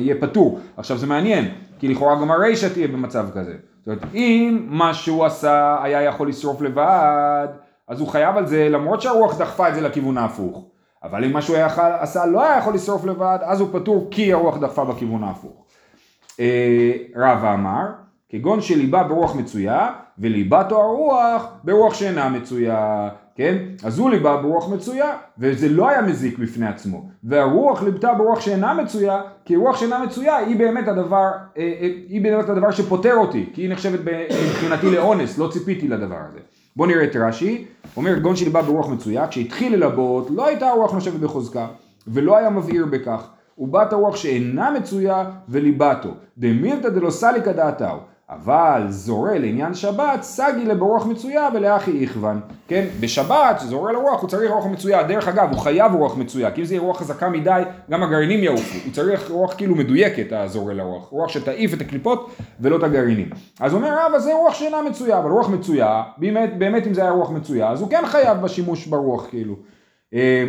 יהיה 0.00 0.14
פטור. 0.20 0.58
עכשיו 0.76 0.98
זה 0.98 1.06
מעניין, 1.06 1.48
כי 1.78 1.88
לכאורה 1.88 2.20
גם 2.20 2.30
הרישא 2.30 2.68
תהיה 2.68 2.88
במצב 2.88 3.26
כזה. 3.34 3.54
זאת 3.78 3.86
אומרת, 3.86 4.14
אם 4.14 4.66
מה 4.68 4.94
שהוא 4.94 5.24
עשה 5.24 5.76
היה 5.82 6.02
יכול 6.02 6.28
לשרוף 6.28 6.62
לבד, 6.62 7.48
אז 7.88 8.00
הוא 8.00 8.08
חייב 8.08 8.36
על 8.36 8.46
זה 8.46 8.68
למרות 8.68 9.02
שהרוח 9.02 9.38
דחפה 9.38 9.68
את 9.68 9.74
זה 9.74 9.80
לכיוון 9.80 10.18
ההפוך. 10.18 10.64
אבל 11.04 11.24
אם 11.24 11.32
מה 11.32 11.42
שהוא 11.42 11.56
עשה 12.00 12.26
לא 12.26 12.44
היה 12.44 12.58
יכול 12.58 12.74
לשרוף 12.74 13.04
לבד, 13.04 13.38
אז 13.42 13.60
הוא 13.60 13.68
פטור 13.72 14.08
כי 14.10 14.32
הרוח 14.32 14.58
דחפה 14.58 14.84
בכיוון 14.84 15.24
ההפוך. 15.24 15.64
אה, 16.40 16.92
רבא 17.16 17.54
אמר, 17.54 17.86
כגון 18.28 18.60
שליבה 18.60 19.02
ברוח 19.02 19.36
מצויה, 19.36 19.90
וליבתו 20.18 20.82
הרוח 20.82 21.52
ברוח 21.64 21.94
שאינה 21.94 22.28
מצויה, 22.28 23.08
כן? 23.34 23.56
אז 23.84 23.98
הוא 23.98 24.10
ליבה 24.10 24.36
ברוח 24.36 24.68
מצויה, 24.68 25.16
וזה 25.38 25.68
לא 25.68 25.88
היה 25.88 26.02
מזיק 26.02 26.38
בפני 26.38 26.66
עצמו. 26.66 27.08
והרוח 27.24 27.82
ליבתה 27.82 28.14
ברוח 28.14 28.40
שאינה 28.40 28.74
מצויה, 28.74 29.20
כי 29.44 29.56
רוח 29.56 29.76
שאינה 29.76 30.04
מצויה 30.04 30.36
היא 30.36 30.56
באמת 30.56 30.88
הדבר, 30.88 31.30
אה, 31.58 31.62
אה, 31.62 31.88
היא 32.08 32.22
באמת 32.22 32.48
הדבר 32.48 32.70
שפוטר 32.70 33.14
אותי, 33.16 33.50
כי 33.54 33.62
היא 33.62 33.70
נחשבת 33.70 34.00
מבחינתי 34.50 34.90
לאונס, 34.90 35.38
לא 35.38 35.48
ציפיתי 35.52 35.88
לדבר 35.88 36.18
הזה. 36.28 36.38
בואו 36.76 36.88
נראה 36.88 37.04
את 37.04 37.16
רש"י, 37.16 37.64
אומר 37.96 38.18
גון 38.18 38.36
שליבה 38.36 38.62
ברוח 38.62 38.88
מצויה, 38.88 39.28
כשהתחיל 39.28 39.74
ללבות 39.74 40.30
לא 40.30 40.46
הייתה 40.46 40.68
הרוח 40.68 40.92
נושבת 40.92 41.20
בחוזקה, 41.20 41.66
ולא 42.08 42.36
היה 42.36 42.50
מבעיר 42.50 42.86
בכך. 42.86 43.28
ובת 43.58 43.92
הרוח 43.92 44.16
שאינה 44.16 44.70
מצויה 44.70 45.30
וליבתו. 45.48 46.08
דמירתא 46.38 46.88
דלא 46.88 47.10
סליקא 47.10 47.52
דעתהו. 47.52 47.98
אבל 48.42 48.86
זורה 48.88 49.38
לעניין 49.38 49.74
שבת, 49.74 50.22
סגי 50.22 50.64
לברוח 50.64 51.06
מצויה 51.06 51.48
ולאחי 51.54 52.00
איכוון. 52.00 52.40
כן, 52.68 52.86
בשבת, 53.00 53.60
זורה 53.60 53.92
לרוח, 53.92 54.20
הוא 54.20 54.28
צריך 54.28 54.50
רוח 54.50 54.66
מצויה. 54.66 55.02
דרך 55.02 55.28
אגב, 55.28 55.48
הוא 55.50 55.58
חייב 55.58 55.94
רוח 55.94 56.16
מצויה, 56.16 56.50
כי 56.50 56.60
אם 56.60 56.66
זה 56.66 56.74
יהיה 56.74 56.82
רוח 56.82 56.98
חזקה 56.98 57.28
מדי, 57.28 57.62
גם 57.90 58.02
הגרעינים 58.02 58.44
יעופו. 58.44 58.78
הוא 58.84 58.92
צריך 58.92 59.30
רוח 59.30 59.54
כאילו 59.54 59.74
מדויקת, 59.74 60.32
הזורה 60.32 60.74
לרוח. 60.74 61.08
רוח 61.08 61.28
שתעיף 61.28 61.74
את 61.74 61.80
הקליפות 61.80 62.30
ולא 62.60 62.76
את 62.76 62.82
הגרעינים. 62.82 63.30
אז 63.60 63.72
הוא 63.72 63.82
אומר, 63.82 63.96
אבל 64.10 64.18
זה 64.18 64.34
רוח 64.34 64.54
שאינה 64.54 64.82
מצויה, 64.82 65.18
אבל 65.18 65.30
רוח 65.30 65.48
מצויה, 65.48 66.02
באמת, 66.18 66.58
באמת 66.58 66.86
אם 66.86 66.94
זה 66.94 67.00
היה 67.00 67.10
רוח 67.10 67.30
מצויה, 67.30 67.70
אז 67.70 67.80
הוא 67.80 67.90
כן 67.90 68.02
חייב 68.06 68.40
בשימוש 68.40 68.86
ברוח, 68.86 69.26
כאילו. 69.30 69.56
אה, 70.14 70.44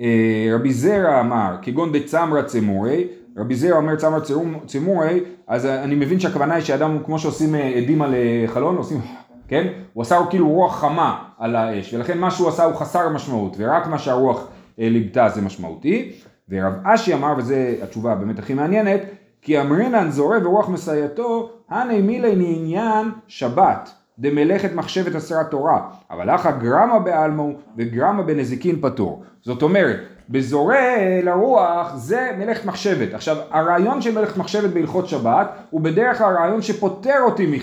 אה, 0.00 0.50
רבי 0.54 0.72
זרע 0.72 1.20
אמר, 1.20 1.56
כגון 1.62 1.92
דצמרא 1.92 2.42
צמורי, 2.42 3.06
רבי 3.36 3.54
זרע 3.54 3.76
אומר 3.76 3.96
צמרא 3.96 4.20
צרום- 4.20 4.60
צמורי, 4.66 5.20
אז 5.46 5.66
אני 5.66 5.94
מבין 5.94 6.20
שהכוונה 6.20 6.54
היא 6.54 6.64
שאדם, 6.64 6.98
כמו 7.04 7.18
שעושים 7.18 7.54
אה, 7.54 7.68
עדים 7.68 8.02
על 8.02 8.14
אה, 8.14 8.44
חלון, 8.46 8.76
עושים, 8.76 9.00
כן? 9.48 9.66
הוא 9.92 10.02
עשה 10.02 10.18
כאילו 10.30 10.48
רוח 10.48 10.80
חמה 10.80 11.18
על 11.38 11.56
האש, 11.56 11.94
ולכן 11.94 12.18
מה 12.18 12.30
שהוא 12.30 12.48
עשה 12.48 12.64
הוא 12.64 12.74
חסר 12.74 13.08
משמעות, 13.08 13.56
ורק 13.58 13.86
מה 13.86 13.98
שהרוח 13.98 14.48
אה, 14.80 14.88
ליבתה 14.88 15.28
זה 15.28 15.42
משמעותי. 15.42 16.12
ורב 16.48 16.72
אשי 16.84 17.14
אמר, 17.14 17.34
וזו 17.36 17.54
התשובה 17.82 18.14
באמת 18.14 18.38
הכי 18.38 18.54
מעניינת, 18.54 19.00
כי 19.42 19.60
אמרינן 19.60 20.10
זורע 20.10 20.36
ורוח 20.44 20.68
מסייעתו, 20.68 21.50
הני 21.70 22.00
מילי 22.02 22.36
לעניין 22.36 23.10
שבת. 23.28 23.90
דמלאכת 24.18 24.74
מחשבת 24.74 25.14
אסרת 25.16 25.50
תורה, 25.50 25.80
אבל 26.10 26.30
אחא 26.30 26.50
גרמה 26.50 26.98
בעלמו 26.98 27.50
וגרמה 27.76 28.22
בנזיקין 28.22 28.80
פטור. 28.80 29.22
זאת 29.42 29.62
אומרת, 29.62 29.96
בזורע 30.30 30.76
לרוח 31.22 31.94
זה 31.94 32.30
מלאכת 32.38 32.64
מחשבת. 32.64 33.14
עכשיו, 33.14 33.36
הרעיון 33.50 34.02
של 34.02 34.14
מלאכת 34.14 34.36
מחשבת 34.36 34.70
בהלכות 34.70 35.08
שבת 35.08 35.48
הוא 35.70 35.80
בדרך 35.80 36.18
כלל 36.18 36.34
רעיון 36.34 36.62
שפוטר 36.62 37.18
אותי 37.20 37.58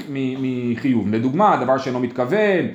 מחיוב. 0.72 1.08
לדוגמה, 1.14 1.58
דבר 1.64 1.78
שאינו 1.78 2.00
מתכוון, 2.00 2.66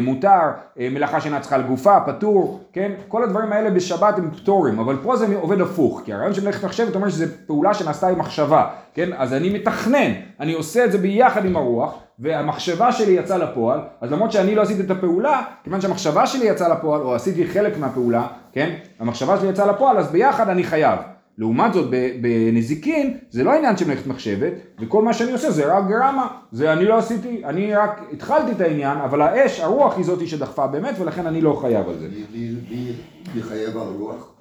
מותר, 0.00 0.50
אה, 0.80 0.88
מלאכה 0.90 1.20
שאינה 1.20 1.40
צריכה 1.40 1.58
לגופה, 1.58 2.00
פטור, 2.00 2.60
כן? 2.72 2.92
כל 3.08 3.24
הדברים 3.24 3.52
האלה 3.52 3.70
בשבת 3.70 4.18
הם 4.18 4.30
פטורים, 4.30 4.78
אבל 4.78 4.96
פה 5.02 5.16
זה 5.16 5.26
עובד 5.40 5.60
הפוך, 5.60 6.02
כי 6.04 6.12
הרעיון 6.12 6.34
של 6.34 6.42
מלאכת 6.42 6.64
מחשבת 6.64 6.94
אומר 6.94 7.08
שזו 7.08 7.24
פעולה 7.46 7.74
שנעשתה 7.74 8.08
עם 8.08 8.18
מחשבה, 8.18 8.68
כן? 8.94 9.10
אז 9.16 9.32
אני 9.32 9.50
מתכנן, 9.50 10.12
אני 10.40 10.52
עושה 10.52 10.84
את 10.84 10.92
זה 10.92 10.98
ביחד 10.98 11.44
עם 11.44 11.56
הרוח, 11.56 11.94
והמחשבה 12.18 12.92
שלי 12.92 13.12
יצאה 13.12 13.38
לפועל, 13.38 13.80
אז 14.00 14.12
למרות 14.12 14.32
שאני 14.32 14.54
לא 14.54 14.62
עשיתי 14.62 14.80
את 14.80 14.90
הפעולה, 14.90 15.42
כיוון 15.64 15.80
שהמחשבה 15.80 16.26
שלי 16.26 16.46
יצאה 16.46 16.68
לפועל, 16.68 17.00
או 17.00 17.14
עשיתי 17.14 17.46
חלק 17.46 17.78
מהפעולה, 17.78 18.26
כן? 18.52 18.74
המחשבה 19.00 19.38
שלי 19.38 19.48
יצאה 19.48 19.66
לפועל, 19.66 19.98
אז 19.98 20.10
ביחד 20.10 20.48
אני 20.48 20.64
חייב. 20.64 20.98
לעומת 21.38 21.72
זאת 21.74 21.90
בנזיקין 22.20 23.16
זה 23.30 23.44
לא 23.44 23.52
עניין 23.54 23.76
של 23.76 23.86
מלאכת 23.86 24.06
מחשבת 24.06 24.52
וכל 24.80 25.02
מה 25.02 25.12
שאני 25.14 25.32
עושה 25.32 25.50
זה 25.50 25.74
רק 25.76 25.84
גרמה 25.88 26.26
זה 26.52 26.72
אני 26.72 26.84
לא 26.84 26.98
עשיתי 26.98 27.44
אני 27.44 27.74
רק 27.74 28.00
התחלתי 28.12 28.52
את 28.52 28.60
העניין 28.60 28.98
אבל 28.98 29.22
האש 29.22 29.60
הרוח 29.60 29.96
היא 29.96 30.04
זאתי 30.04 30.26
שדחפה 30.26 30.66
באמת 30.66 30.94
ולכן 31.00 31.26
אני 31.26 31.40
לא 31.40 31.58
חייב 31.60 31.88
על 31.88 31.98
זה 31.98 32.08
מי- 33.34 33.42
חייב 33.42 33.76
על 33.76 33.88
רוח? 33.98 34.32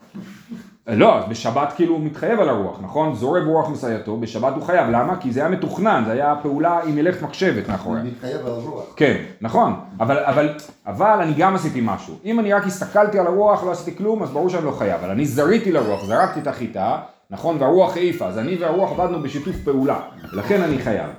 לא, 0.87 1.17
אז 1.17 1.23
בשבת 1.29 1.73
כאילו 1.75 1.93
הוא 1.93 2.03
מתחייב 2.03 2.39
על 2.39 2.49
הרוח, 2.49 2.79
נכון? 2.81 3.15
זורק 3.15 3.43
רוח 3.45 3.69
מסייעתו, 3.69 4.17
בשבת 4.17 4.53
הוא 4.55 4.63
חייב, 4.63 4.89
למה? 4.89 5.17
כי 5.19 5.31
זה 5.31 5.39
היה 5.39 5.49
מתוכנן, 5.49 6.03
זה 6.05 6.11
היה 6.11 6.35
פעולה 6.41 6.79
עם 6.83 6.95
מלאכת 6.95 7.21
מחשבת 7.21 7.69
מאחוריה. 7.69 8.03
מי 8.03 8.11
חייב 8.21 8.45
על 8.45 8.51
רוח? 8.51 8.83
כן, 8.95 9.15
נכון, 9.41 9.73
אבל, 9.99 10.17
אבל, 10.23 10.49
אבל 10.85 11.17
אני 11.21 11.33
גם 11.37 11.55
עשיתי 11.55 11.79
משהו. 11.83 12.15
אם 12.25 12.39
אני 12.39 12.53
רק 12.53 12.65
הסתכלתי 12.65 13.19
על 13.19 13.27
הרוח, 13.27 13.63
לא 13.63 13.71
עשיתי 13.71 13.97
כלום, 13.97 14.23
אז 14.23 14.29
ברור 14.29 14.49
שאני 14.49 14.65
לא 14.65 14.71
חייב, 14.71 15.01
אבל 15.01 15.09
אני 15.09 15.25
זריתי 15.25 15.71
לרוח, 15.71 16.05
זרקתי 16.05 16.39
את 16.39 16.47
החיטה, 16.47 16.97
נכון, 17.29 17.57
והרוח 17.59 17.97
העיפה, 17.97 18.27
אז 18.27 18.37
אני 18.37 18.55
והרוח 18.55 18.91
עבדנו 18.91 19.21
בשיתוף 19.21 19.55
פעולה, 19.63 19.99
לכן 20.33 20.61
אני 20.61 20.77
חייב, 20.77 21.09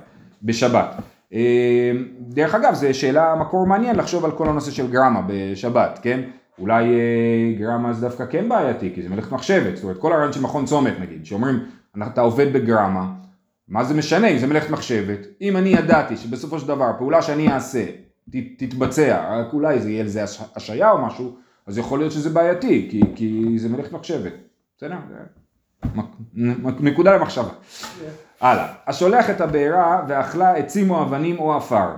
בשבת. 0.43 0.95
אה, 1.33 1.91
דרך 2.19 2.55
אגב, 2.55 2.73
זו 2.73 2.87
שאלה, 2.93 3.35
מקור 3.35 3.67
מעניין 3.67 3.95
לחשוב 3.95 4.25
על 4.25 4.31
כל 4.31 4.49
הנושא 4.49 4.71
של 4.71 4.91
גרמה 4.91 5.21
בשבת, 5.27 5.99
כן? 6.01 6.19
אולי 6.59 6.83
אה, 6.85 7.53
גרמה 7.59 7.93
זה 7.93 8.01
דווקא 8.01 8.25
כן 8.29 8.49
בעייתי, 8.49 8.91
כי 8.95 9.01
זה 9.03 9.09
מלאכת 9.09 9.31
מחשבת, 9.31 9.75
זאת 9.75 9.83
אומרת 9.83 9.97
כל 9.97 10.13
הרעיון 10.13 10.33
של 10.33 10.41
מכון 10.41 10.65
צומת 10.65 10.93
נגיד, 10.99 11.25
שאומרים, 11.25 11.59
אתה 12.07 12.21
עובד 12.21 12.53
בגרמה, 12.53 13.13
מה 13.67 13.83
זה 13.83 13.93
משנה 13.93 14.27
אם 14.27 14.37
זה 14.37 14.47
מלאכת 14.47 14.69
מחשבת? 14.69 15.19
אם 15.41 15.57
אני 15.57 15.69
ידעתי 15.69 16.17
שבסופו 16.17 16.59
של 16.59 16.67
דבר 16.67 16.91
פעולה 16.97 17.21
שאני 17.21 17.53
אעשה 17.53 17.85
ת, 18.31 18.35
תתבצע, 18.57 19.39
רק 19.39 19.53
אולי 19.53 19.79
זה 19.79 19.89
יהיה 19.91 20.03
לזה 20.03 20.23
הש- 20.23 20.41
השעיה 20.55 20.91
או 20.91 21.05
משהו, 21.05 21.35
אז 21.67 21.77
יכול 21.77 21.99
להיות 21.99 22.11
שזה 22.11 22.29
בעייתי, 22.29 22.87
כי, 22.91 23.01
כי 23.15 23.53
זה 23.57 23.69
מלאכת 23.69 23.91
מחשבת. 23.91 24.33
בסדר? 24.77 24.95
נקודה 26.79 27.15
למחשבה. 27.15 27.49
הלאה. 28.41 28.67
השולח 28.87 29.29
את 29.29 29.41
הבעירה 29.41 30.03
ואכלה 30.07 30.51
עצים 30.55 30.89
או 30.91 31.01
אבנים 31.01 31.39
או 31.39 31.55
עפר. 31.57 31.89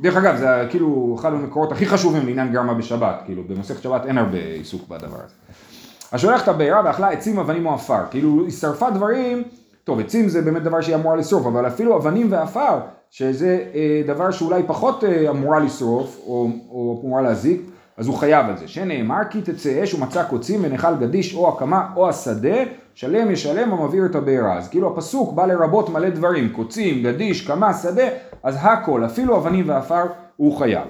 דרך 0.00 0.16
אגב, 0.16 0.36
זה 0.36 0.46
כאילו 0.70 1.16
אחד 1.20 1.32
המקורות 1.32 1.72
הכי 1.72 1.86
חשובים 1.86 2.26
לעניין 2.26 2.52
גרמה 2.52 2.74
בשבת, 2.74 3.22
כאילו 3.24 3.42
במסכת 3.48 3.82
שבת 3.82 4.06
אין 4.06 4.18
הרבה 4.18 4.38
עיסוק 4.38 4.88
בדבר 4.88 5.16
הזה. 5.24 5.34
השולח 6.12 6.42
את 6.42 6.48
הבעירה 6.48 6.82
ואכלה 6.84 7.08
עצים, 7.08 7.38
אבנים 7.38 7.66
או 7.66 7.74
עפר. 7.74 8.00
כאילו 8.10 8.44
היא 8.44 8.50
שרפה 8.52 8.90
דברים, 8.90 9.42
טוב 9.84 10.00
עצים 10.00 10.28
זה 10.28 10.42
באמת 10.42 10.62
דבר 10.62 10.80
שהיא 10.80 10.94
אמורה 10.94 11.16
לשרוף, 11.16 11.46
אבל 11.46 11.66
אפילו 11.66 11.96
אבנים 11.96 12.32
ועפר, 12.32 12.78
שזה 13.10 13.64
אה, 13.74 14.02
דבר 14.06 14.30
שאולי 14.30 14.62
פחות 14.66 15.04
אה, 15.04 15.30
אמורה 15.30 15.60
לשרוף, 15.60 16.18
או, 16.26 16.48
או 16.70 17.00
אמורה 17.04 17.22
להזיק, 17.22 17.60
אז 17.96 18.06
הוא 18.06 18.16
חייב 18.16 18.46
על 18.46 18.58
זה. 18.58 18.68
שנאמר 18.68 19.20
כי 19.30 19.42
תצא 19.42 19.84
אש 19.84 19.94
ומצא 19.94 20.24
קוצים 20.24 20.60
ונחל 20.62 20.94
גדיש 21.00 21.34
או 21.34 21.48
הקמה 21.48 21.88
או 21.96 22.08
השדה, 22.08 22.56
שלם 22.98 23.30
ישלם 23.30 23.72
המבעיר 23.72 24.06
את 24.06 24.14
הבעירה. 24.14 24.58
אז 24.58 24.68
כאילו 24.68 24.92
הפסוק 24.92 25.32
בא 25.32 25.46
לרבות 25.46 25.88
מלא 25.88 26.08
דברים, 26.08 26.48
קוצים, 26.48 27.02
גדיש, 27.02 27.46
קמה, 27.46 27.74
שדה, 27.74 28.02
אז 28.42 28.58
הכל, 28.60 29.04
אפילו 29.04 29.36
אבנים 29.36 29.68
ועפר, 29.68 30.04
הוא 30.36 30.58
חייב. 30.58 30.86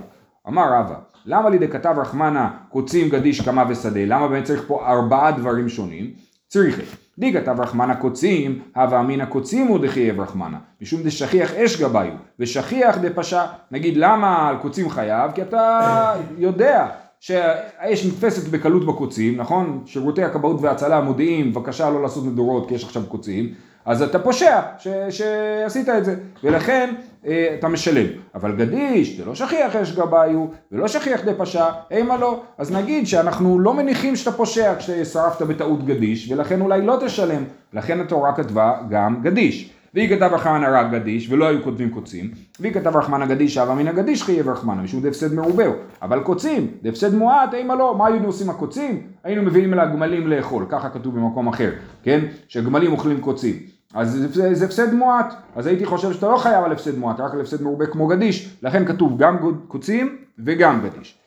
אמר 0.49 0.73
רבא, 0.73 0.95
למה 1.27 1.51
לי 1.51 1.59
דכתב 1.59 1.95
רחמנה 1.99 2.51
קוצים 2.69 3.09
גדיש 3.09 3.41
קמה 3.41 3.65
ושדה? 3.69 4.01
למה 4.07 4.29
באמת 4.29 4.45
צריך 4.45 4.65
פה 4.67 4.87
ארבעה 4.87 5.33
דברים 5.33 5.69
שונים? 5.69 6.11
צריכי. 6.49 6.83
די 7.19 7.33
כתב 7.33 7.61
רחמנה 7.61 7.97
קוצים, 7.97 8.63
הווה 8.77 9.01
אמינא 9.01 9.25
קוצים 9.25 9.67
הוא 9.67 9.79
דחייב 9.79 10.21
רחמנה. 10.21 10.59
משום 10.83 11.03
דשכיח 11.03 11.55
אש 11.55 11.83
גביו, 11.83 12.13
ושכיח 12.39 12.99
דפשע. 12.99 13.45
נגיד 13.71 13.97
למה 13.97 14.49
על 14.49 14.57
קוצים 14.57 14.91
חייב? 14.91 15.33
כי 15.33 15.43
אתה 15.43 16.15
יודע 16.39 16.87
שהאש 17.21 18.07
נתפסת 18.07 18.49
בקלות 18.49 18.87
בקוצים, 18.87 19.37
נכון? 19.37 19.83
שירותי 19.87 20.23
הכבאות 20.23 20.61
וההצלה 20.61 21.01
מודיעים, 21.01 21.53
בבקשה 21.53 21.91
לא 21.91 22.03
לעשות 22.03 22.25
מדורות 22.25 22.69
כי 22.69 22.75
יש 22.75 22.85
עכשיו 22.85 23.03
קוצים. 23.09 23.55
אז 23.85 24.03
אתה 24.03 24.19
פושע 24.19 24.61
ש, 24.79 24.89
שעשית 25.11 25.89
את 25.89 26.05
זה, 26.05 26.17
ולכן 26.45 26.95
אה, 27.27 27.57
אתה 27.59 27.69
משלם. 27.69 28.07
אבל 28.35 28.57
גדיש, 28.57 29.17
זה 29.17 29.25
לא 29.25 29.35
שכיח 29.35 29.77
אש 29.77 29.93
גביו, 29.93 30.47
ולא 30.73 30.89
שכיח 30.89 31.25
דה 31.25 31.35
פשע, 31.35 31.67
אימה 31.91 32.17
לא. 32.17 32.41
אז 32.59 32.73
נגיד 32.73 33.07
שאנחנו 33.07 33.59
לא 33.59 33.75
מניחים 33.75 34.17
שאתה 34.17 34.33
פושע 34.33 34.75
כששרפת 34.79 35.43
בטעות 35.43 35.87
גדיש, 35.87 36.33
ולכן 36.33 36.61
אולי 36.61 36.87
לא 36.87 36.99
תשלם. 37.07 37.45
לכן 37.73 38.01
התורה 38.01 38.33
כתבה 38.37 38.75
גם 38.91 39.21
גדיש. 39.23 39.71
והיא 39.95 40.17
כתב 40.17 40.31
רחמנה 40.33 40.81
רק 40.81 40.91
גדיש, 40.93 41.31
ולא 41.31 41.49
היו 41.49 41.63
כותבים 41.63 41.91
קוצים, 41.91 42.31
והיא 42.61 42.75
כתב 42.75 42.97
רחמנה 42.97 43.27
גדיש, 43.27 43.59
הווה 43.59 43.75
מן 43.75 43.89
הגדיש 43.89 44.23
חייב 44.23 44.49
רחמנה, 44.49 44.83
משום 44.83 45.03
דהפסד 45.03 45.35
מרובהו, 45.35 45.73
אבל 46.03 46.21
קוצים, 46.21 46.67
דהפסד 46.83 47.15
מועט, 47.15 47.55
אימה 47.55 47.75
לא, 47.75 47.95
מה 47.99 48.07
היינו 48.07 48.27
עושים 48.27 48.51
הקוצים? 48.51 49.03
היינו 49.25 49.43
מביאים 49.43 49.75
אל 49.75 49.81
הגמלים 49.81 50.29
לאכול, 50.29 50.67
ככה 50.69 50.91
כתוב 50.91 51.15
במקום 51.15 51.49
אחר, 51.49 51.71
כן? 52.03 52.25
שגמלים 52.49 52.93
אוכלים 52.93 53.21
קוצים. 53.21 53.57
אז 53.95 54.13
זה, 54.33 54.55
זה, 54.55 54.65
הפסד 54.65 54.95
מועט, 54.95 55.35
אז 55.57 55.67
הייתי 55.67 55.87
חושב 55.87 56.13
שאתה 56.13 56.29
לא 56.29 56.37
חייב 56.37 56.65
על 56.65 56.73
הפסד 56.73 56.99
מועט, 56.99 57.21
רק 57.21 57.35
על 57.35 57.41
הפסד 57.41 57.63
מרובה 57.63 57.87
כמו 57.87 58.07
גדיש, 58.07 58.57
לכן 58.63 58.85
כתוב 58.85 59.19
גם 59.19 59.37
קוצים 59.69 60.17
וגם 60.39 60.81
גדיש. 60.83 61.19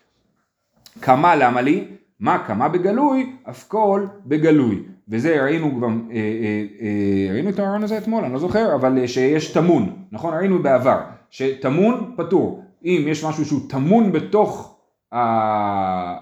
כמה 1.01 1.35
למה 1.35 1.61
לי? 1.61 1.87
מה 2.19 2.43
כמה 2.47 2.69
בגלוי? 2.69 3.35
אף 3.49 3.67
כל 3.67 4.05
בגלוי. 4.25 4.83
וזה 5.09 5.43
ראינו 5.43 5.81
גם, 5.81 6.01
אה, 6.11 6.15
אה, 6.17 6.63
אה, 6.81 7.33
ראינו 7.33 7.49
את 7.49 7.59
הרעיון 7.59 7.83
הזה 7.83 7.97
אתמול, 7.97 8.23
אני 8.23 8.33
לא 8.33 8.39
זוכר, 8.39 8.75
אבל 8.75 9.07
שיש 9.07 9.51
טמון, 9.51 9.95
נכון? 10.11 10.33
ראינו 10.33 10.63
בעבר, 10.63 10.99
שטמון 11.29 12.13
פטור. 12.17 12.63
אם 12.85 13.05
יש 13.07 13.25
משהו 13.25 13.45
שהוא 13.45 13.59
טמון 13.69 14.11
בתוך 14.11 14.77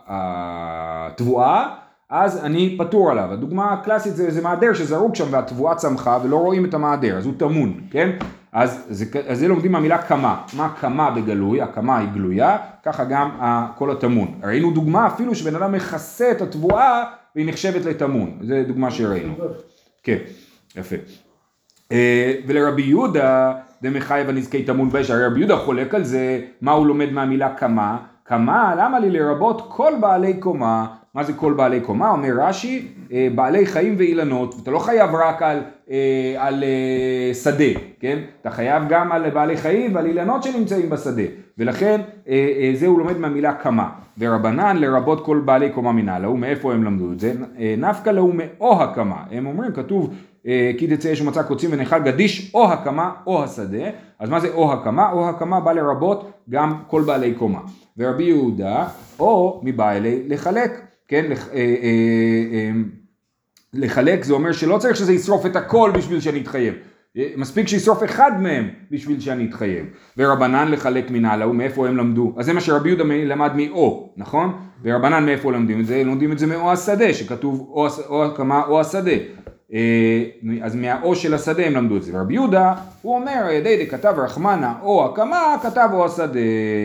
התבואה, 0.07 1.75
אז 2.09 2.45
אני 2.45 2.75
פטור 2.79 3.12
עליו. 3.12 3.33
הדוגמה 3.33 3.74
הקלאסית 3.74 4.15
זה, 4.15 4.31
זה 4.31 4.41
מעדר 4.41 4.74
שזרוק 4.74 5.15
שם 5.15 5.25
והתבואה 5.31 5.75
צמחה 5.75 6.19
ולא 6.24 6.38
רואים 6.38 6.65
את 6.65 6.74
המעדר, 6.74 7.17
אז 7.17 7.25
הוא 7.25 7.33
טמון, 7.38 7.79
כן? 7.91 8.09
אז 8.51 8.86
זה, 8.89 9.05
אז 9.27 9.39
זה 9.39 9.48
לומדים 9.48 9.71
מהמילה 9.71 9.98
קמה. 9.98 10.41
מה 10.57 10.69
קמה 10.79 11.12
בגלוי? 11.12 11.62
הקמה 11.62 11.98
היא 11.98 12.09
גלויה, 12.13 12.57
ככה 12.83 13.03
גם 13.03 13.29
כל 13.77 13.91
הטמון. 13.91 14.27
ראינו 14.43 14.71
דוגמה 14.71 15.07
אפילו 15.07 15.36
שבן 15.36 15.55
אדם 15.55 15.71
מכסה 15.71 16.31
את 16.31 16.41
התבואה 16.41 17.03
והיא 17.39 17.50
נחשבת 17.50 17.86
לטמון. 17.86 18.39
זו 18.41 18.55
דוגמה 18.67 18.91
שראינו. 18.91 19.34
כן, 20.03 20.17
יפה. 20.75 20.96
אה, 21.91 22.36
ולרבי 22.48 22.81
יהודה 22.81 23.53
דמחייב 23.81 24.29
הנזקי 24.29 24.63
טמון 24.63 24.89
באש, 24.89 25.10
הרי 25.10 25.25
רבי 25.25 25.39
יהודה 25.39 25.58
חולק 25.58 25.96
על 25.96 26.03
זה, 26.03 26.41
מה 26.62 26.72
הוא 26.72 26.88
לומד 26.88 27.12
מהמילה 27.12 27.55
קמה? 27.55 27.98
קמה, 28.24 28.75
למה 28.77 29.00
לי 29.00 29.10
לרבות 29.10 29.65
כל 29.67 29.93
בעלי 30.00 30.39
קומה? 30.39 30.96
מה 31.13 31.23
זה 31.23 31.33
כל 31.33 31.53
בעלי 31.53 31.81
קומה? 31.81 32.09
אומר 32.09 32.29
רש"י, 32.37 32.87
אה, 33.11 33.27
בעלי 33.35 33.65
חיים 33.65 33.95
ואילנות, 33.97 34.55
ואתה 34.55 34.71
לא 34.71 34.79
חייב 34.79 35.15
רק 35.15 35.41
על, 35.41 35.61
אה, 35.91 36.35
על 36.37 36.63
אה, 36.63 37.33
שדה, 37.33 37.79
כן? 37.99 38.19
אתה 38.41 38.49
חייב 38.49 38.83
גם 38.89 39.11
על 39.11 39.29
בעלי 39.29 39.57
חיים 39.57 39.95
ועל 39.95 40.05
אילנות 40.05 40.43
שנמצאים 40.43 40.89
בשדה, 40.89 41.21
ולכן 41.57 42.01
זה 42.73 42.87
הוא 42.87 42.99
לומד 42.99 43.17
מהמילה 43.17 43.53
קמה. 43.53 43.89
ורבנן 44.17 44.77
לרבות 44.77 45.25
כל 45.25 45.41
בעלי 45.45 45.69
קומה 45.69 45.91
מנהלה, 45.91 46.27
הוא 46.27 46.39
מאיפה 46.39 46.73
הם 46.73 46.83
למדו 46.83 47.11
את 47.11 47.19
זה? 47.19 47.33
נפקא 47.77 48.09
להו 48.09 48.33
מאו 48.33 48.83
הקמה, 48.83 49.23
הם 49.31 49.45
אומרים, 49.45 49.71
כתוב 49.71 50.13
כי 50.77 50.87
תצא 50.89 51.13
אש 51.13 51.21
ומצא 51.21 51.43
קוצים 51.43 51.69
ונאכל 51.73 51.99
גדיש 51.99 52.51
או 52.53 52.71
הקמה 52.71 53.11
או 53.27 53.43
השדה, 53.43 53.89
אז 54.19 54.29
מה 54.29 54.39
זה 54.39 54.47
או 54.53 54.73
הקמה? 54.73 55.11
או 55.11 55.29
הקמה 55.29 55.59
בא 55.59 55.71
לרבות 55.71 56.31
גם 56.49 56.73
כל 56.87 57.01
בעלי 57.01 57.33
קומה. 57.33 57.59
ורבי 57.97 58.23
יהודה, 58.23 58.87
או 59.19 59.61
מבעלי 59.63 60.23
לחלק, 60.27 60.88
כן, 61.09 61.31
אה, 61.31 61.37
אה, 61.53 61.75
אה, 62.53 62.71
לחלק 63.73 64.23
זה 64.23 64.33
אומר 64.33 64.51
שלא 64.51 64.77
צריך 64.77 64.95
שזה 64.95 65.13
ישרוף 65.13 65.45
את 65.45 65.55
הכל 65.55 65.91
בשביל 65.95 66.19
שאני 66.19 66.41
אתחייב. 66.41 66.73
אה, 67.17 67.29
מספיק 67.37 67.67
שישרוף 67.67 68.03
אחד 68.03 68.31
מהם 68.41 68.69
בשביל 68.91 69.19
שאני 69.19 69.45
אתחייב. 69.45 69.85
ורבנן 70.17 70.71
לחלק 70.71 71.11
מנהלה, 71.11 71.47
ומאיפה 71.47 71.87
הם 71.87 71.97
למדו? 71.97 72.33
אז 72.37 72.45
זה 72.45 72.53
מה 72.53 72.61
שרבי 72.61 72.89
יהודה 72.89 73.03
למד 73.03 73.51
מאו, 73.55 74.13
נכון? 74.17 74.53
ורבנן 74.83 75.25
מאיפה 75.25 75.51
לומדים 75.51 75.79
את 75.79 75.85
זה? 75.85 76.03
לומדים 76.03 76.31
את 76.31 76.39
זה 76.39 76.47
מאו 76.47 76.71
השדה, 76.71 77.13
שכתוב 77.13 77.69
או, 77.71 77.87
או 78.09 78.25
הקמה 78.25 78.61
או 78.67 78.79
השדה. 78.79 79.11
אה, 79.73 80.23
אז 80.61 80.75
מהאו 80.75 81.15
של 81.15 81.33
השדה 81.33 81.65
הם 81.65 81.73
למדו 81.73 81.97
את 81.97 82.03
זה. 82.03 82.17
ורבי 82.17 82.33
יהודה, 82.33 82.73
הוא 83.01 83.15
אומר, 83.15 83.47
ידי 83.51 83.85
דכתב 83.85 84.13
רחמנה 84.17 84.73
או 84.81 85.05
הקמה, 85.05 85.55
כתב 85.63 85.89
או 85.93 86.05
השדה. 86.05 86.39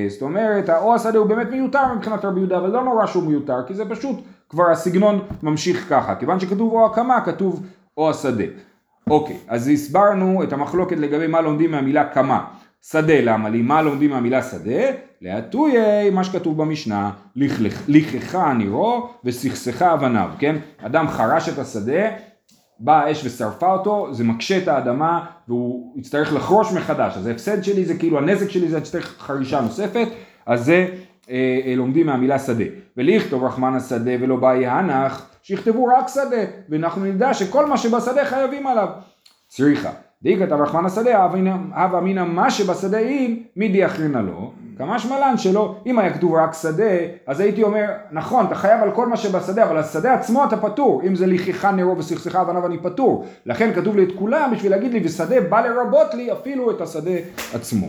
זאת 0.09 0.23
אומרת, 0.23 0.69
האו 0.69 0.95
השדה 0.95 1.19
הוא 1.19 1.27
באמת 1.27 1.51
מיותר 1.51 1.95
מבחינת 1.97 2.25
רבי 2.25 2.41
יהודה, 2.41 2.59
אבל 2.59 2.71
לא 2.71 2.85
נורא 2.85 3.07
שהוא 3.07 3.23
מיותר, 3.23 3.67
כי 3.67 3.75
זה 3.75 3.85
פשוט, 3.85 4.17
כבר 4.49 4.71
הסגנון 4.71 5.21
ממשיך 5.43 5.89
ככה. 5.89 6.15
כיוון 6.15 6.41
שכתוב 6.41 6.73
או 6.73 6.87
הקמה, 6.87 7.21
כתוב 7.21 7.67
או 7.97 8.11
השדה. 8.11 8.45
אוקיי, 9.11 9.37
אז 9.49 9.69
הסברנו 9.69 10.43
את 10.43 10.53
המחלוקת 10.53 10.97
לגבי 10.97 11.27
מה 11.27 11.41
לומדים 11.41 11.71
מהמילה 11.71 12.05
קמה. 12.05 12.45
שדה, 12.91 13.21
למה 13.21 13.49
לי? 13.49 13.63
מה 13.63 13.83
לומדים 13.83 14.11
מהמילה 14.11 14.43
שדה? 14.43 14.81
להטויי, 15.21 16.11
מה 16.11 16.25
שכתוב 16.25 16.63
במשנה, 16.63 17.11
לכחה 17.89 18.55
נירו 18.55 19.09
וסכסכה 19.25 19.95
אבניו, 19.95 20.31
כן? 20.39 20.57
אדם 20.83 21.09
חרש 21.09 21.49
את 21.49 21.59
השדה, 21.59 22.11
באה 22.81 23.05
האש 23.05 23.25
ושרפה 23.25 23.73
אותו, 23.73 24.15
זה 24.15 24.25
מקשה 24.25 24.59
את 24.59 24.69
האדמה 24.69 25.27
והוא 25.49 25.93
יצטרך 25.97 26.33
לחרוש 26.33 26.73
מחדש, 26.73 27.17
אז 27.17 27.27
ההפסד 27.27 27.65
שלי 27.65 27.85
זה 27.85 27.95
כאילו 27.95 28.19
הנזק 28.19 28.51
שלי 28.51 28.69
זה 28.69 28.79
יצטרך 28.79 29.17
חרישה 29.19 29.61
נוספת, 29.61 30.09
אז 30.47 30.65
זה 30.65 30.87
אה, 31.31 31.61
אה, 31.67 31.75
לומדים 31.77 32.07
מהמילה 32.07 32.39
שדה. 32.39 32.65
ולכתוב 32.97 33.45
רחמן 33.45 33.75
השדה 33.75 34.13
ולא 34.21 34.37
באי 34.37 34.67
הנח, 34.67 35.27
שיכתבו 35.47 35.87
רק 35.87 36.09
שדה, 36.09 36.45
ואנחנו 36.69 37.05
נדע 37.05 37.35
שכל 37.35 37.67
מה 37.67 37.79
שבשדה 37.79 38.25
חייבים 38.25 38.67
עליו. 38.67 38.89
צריכה. 39.49 39.91
די 40.23 40.37
כתב 40.39 40.53
רחמן 40.53 40.85
השדה, 40.85 41.25
הווה 41.25 41.99
אמינא 41.99 42.25
מה 42.25 42.51
שבשדה 42.51 42.99
אין, 42.99 43.43
מידי 43.57 43.87
אחרינה 43.87 44.23
לו. 44.23 44.53
כמשמע 44.79 45.21
לן 45.21 45.39
שלא, 45.39 45.77
אם 45.87 45.99
היה 45.99 46.15
כתוב 46.15 46.35
רק 46.35 46.55
שדה, 46.63 46.93
אז 47.27 47.41
הייתי 47.41 47.63
אומר, 47.63 47.91
נכון, 48.13 48.47
אתה 48.47 48.55
חייב 48.55 48.83
על 48.83 48.91
כל 48.91 49.07
מה 49.07 49.17
שבשדה, 49.17 49.65
אבל 49.65 49.79
השדה 49.79 50.15
עצמו 50.15 50.45
אתה 50.45 50.57
פטור. 50.57 51.03
אם 51.07 51.17
זה 51.17 51.27
לכיחה 51.27 51.73
נרו 51.73 51.99
וסכסכה 51.99 52.41
אבניו 52.41 52.67
אני 52.67 52.79
פטור. 52.79 53.27
לכן 53.47 53.75
כתוב 53.75 53.97
לי 53.97 54.05
את 54.05 54.13
כולם 54.19 54.51
בשביל 54.53 54.73
להגיד 54.73 54.93
לי, 54.93 55.01
ושדה 55.05 55.41
בא 55.41 55.61
לרבות 55.61 56.15
לי 56.15 56.33
אפילו 56.33 56.71
את 56.71 56.81
השדה 56.81 57.17
עצמו. 57.55 57.87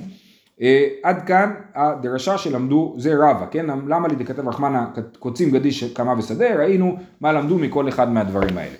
אה, 0.62 0.88
עד 1.04 1.28
כאן 1.28 1.54
הדרשה 1.76 2.38
שלמדו, 2.38 2.96
זה 2.98 3.14
רבא, 3.16 3.46
כן? 3.52 3.66
למה 3.66 4.08
לי 4.08 4.16
דכתב 4.16 4.48
רחמנה 4.48 4.88
קוצים 5.20 5.52
גדיש 5.52 5.84
קמה 5.94 6.14
ושדה, 6.18 6.56
ראינו 6.56 6.98
מה 7.22 7.32
למדו 7.32 7.58
מכל 7.58 7.90
אחד 7.90 8.12
מהדברים 8.12 8.58
האלה. 8.58 8.76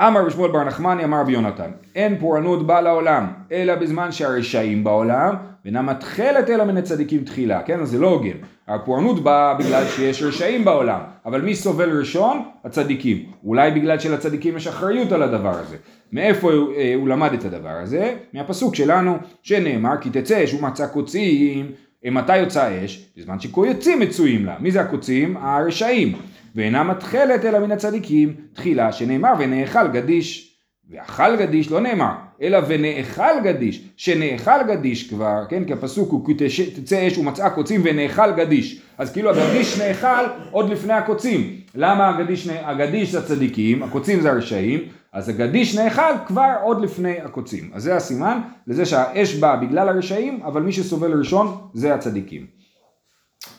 אמר 0.00 0.24
בשמואל 0.24 0.52
בר 0.52 0.64
נחמני 0.64 1.04
אמר 1.04 1.20
רבי 1.20 1.32
יונתן 1.32 1.70
אין 1.94 2.18
פורענות 2.18 2.66
באה 2.66 2.80
לעולם 2.80 3.26
אלא 3.52 3.74
בזמן 3.74 4.12
שהרשעים 4.12 4.84
בעולם 4.84 5.34
ואינה 5.64 5.82
מתחלת 5.82 6.50
אלא 6.50 6.64
מן 6.64 6.76
הצדיקים 6.76 7.24
תחילה 7.24 7.62
כן 7.62 7.80
אז 7.80 7.90
זה 7.90 7.98
לא 7.98 8.08
הוגן 8.08 8.36
הפורענות 8.68 9.24
באה 9.24 9.54
בגלל 9.54 9.84
שיש 9.84 10.22
רשעים 10.22 10.64
בעולם 10.64 11.00
אבל 11.26 11.40
מי 11.40 11.54
סובל 11.54 11.98
ראשון? 11.98 12.42
הצדיקים 12.64 13.26
אולי 13.44 13.70
בגלל 13.70 13.98
שלצדיקים 13.98 14.56
יש 14.56 14.66
אחריות 14.66 15.12
על 15.12 15.22
הדבר 15.22 15.58
הזה 15.58 15.76
מאיפה 16.12 16.52
הוא, 16.52 16.72
אה, 16.74 16.92
הוא 16.96 17.08
למד 17.08 17.32
את 17.32 17.44
הדבר 17.44 17.76
הזה? 17.82 18.14
מהפסוק 18.32 18.74
שלנו 18.74 19.18
שנאמר 19.42 19.96
כי 20.00 20.10
תצא 20.10 20.44
אש 20.44 20.54
ומצא 20.54 20.86
קוצים 20.86 21.72
מתי 22.04 22.36
יוצא 22.36 22.84
אש? 22.84 23.08
בזמן 23.16 23.40
שקוצים 23.40 24.00
מצויים 24.00 24.46
לה. 24.46 24.56
מי 24.60 24.70
זה 24.70 24.80
הקוצים? 24.80 25.36
הרשעים. 25.36 26.12
ואינה 26.54 26.82
מתחלת 26.82 27.44
אלא 27.44 27.58
מן 27.58 27.72
הצדיקים 27.72 28.34
תחילה 28.52 28.92
שנאמר 28.92 29.32
ונאכל 29.38 29.88
גדיש. 29.88 30.48
ואכל 30.90 31.36
גדיש 31.36 31.70
לא 31.70 31.80
נאמר 31.80 32.12
אלא 32.42 32.58
ונאכל 32.68 33.40
גדיש. 33.44 33.82
שנאכל 33.96 34.62
גדיש 34.68 35.10
כבר 35.10 35.44
כן? 35.48 35.64
כי 35.64 35.72
הפסוק 35.72 36.10
הוא 36.10 36.26
כי 36.26 36.34
תצא 36.74 37.08
אש 37.08 37.18
ומצאה 37.18 37.50
קוצים 37.50 37.80
ונאכל 37.84 38.32
גדיש. 38.32 38.82
אז 38.98 39.12
כאילו 39.12 39.30
הגדיש 39.30 39.80
נאכל 39.80 40.24
עוד 40.50 40.70
לפני 40.70 40.92
הקוצים. 40.92 41.56
למה 41.74 42.08
הגדיש, 42.08 42.48
הגדיש 42.48 43.12
זה 43.12 43.18
הצדיקים 43.18 43.82
הקוצים 43.82 44.20
זה 44.20 44.30
הרשעים 44.30 44.80
אז 45.12 45.28
הגדיש 45.28 45.78
נאכל 45.78 46.12
כבר 46.26 46.52
עוד 46.62 46.80
לפני 46.80 47.20
הקוצים 47.20 47.70
אז 47.74 47.82
זה 47.82 47.96
הסימן 47.96 48.40
לזה 48.66 48.86
שהאש 48.86 49.34
באה 49.34 49.56
בגלל 49.56 49.88
הרשעים 49.88 50.42
אבל 50.42 50.62
מי 50.62 50.72
שסובל 50.72 51.18
ראשון 51.18 51.68
זה 51.74 51.94
הצדיקים 51.94 52.46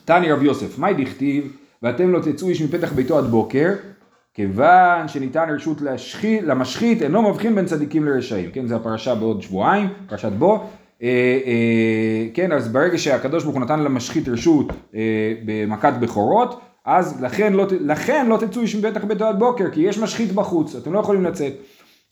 תני 0.06 0.32
רב 0.32 0.44
יוסף, 0.44 0.80
מאי 0.80 0.94
דכתיב, 0.94 1.58
ואתם 1.84 2.12
לא 2.12 2.20
תצאו 2.20 2.50
איש 2.50 2.62
מפתח 2.62 2.94
ביתו 2.94 3.18
עד 3.18 3.26
בוקר, 3.26 3.70
כיוון 4.34 5.08
שניתן 5.08 5.50
רשות 5.56 5.82
להשחית, 5.82 6.44
למשחית, 6.44 7.02
אינו 7.02 7.30
מבחין 7.30 7.56
בין 7.56 7.66
צדיקים 7.66 8.06
לרשעים. 8.06 8.52
כן, 8.52 8.68
זו 8.68 8.76
הפרשה 8.76 9.16
בעוד 9.16 9.42
שבועיים, 9.42 9.90
פרשת 10.08 10.32
בו. 10.32 10.70
אה, 11.04 11.08
אה, 11.46 12.28
כן, 12.34 12.52
אז 12.52 12.68
ברגע 12.68 12.98
שהקדוש 12.98 13.44
ברוך 13.44 13.56
הוא 13.56 13.64
נתן 13.64 13.80
למשחית 13.80 14.28
רשות 14.28 14.74
אה, 14.96 15.34
במכת 15.46 15.94
בכורות, 16.00 16.62
אז 16.86 17.22
לכן 17.22 17.54
לא, 17.54 17.66
לכן 17.80 18.28
לא 18.30 18.38
תצאו 18.38 18.62
איש 18.62 18.76
מפתח 18.76 19.04
ביתו 19.04 19.26
עד 19.26 19.40
בוקר, 19.40 19.70
כי 19.72 19.82
יש 19.82 20.00
משחית 20.00 20.32
בחוץ, 20.32 20.76
אתם 20.76 20.94
לא 20.94 21.00
יכולים 21.00 21.24
לצאת. 21.24 21.54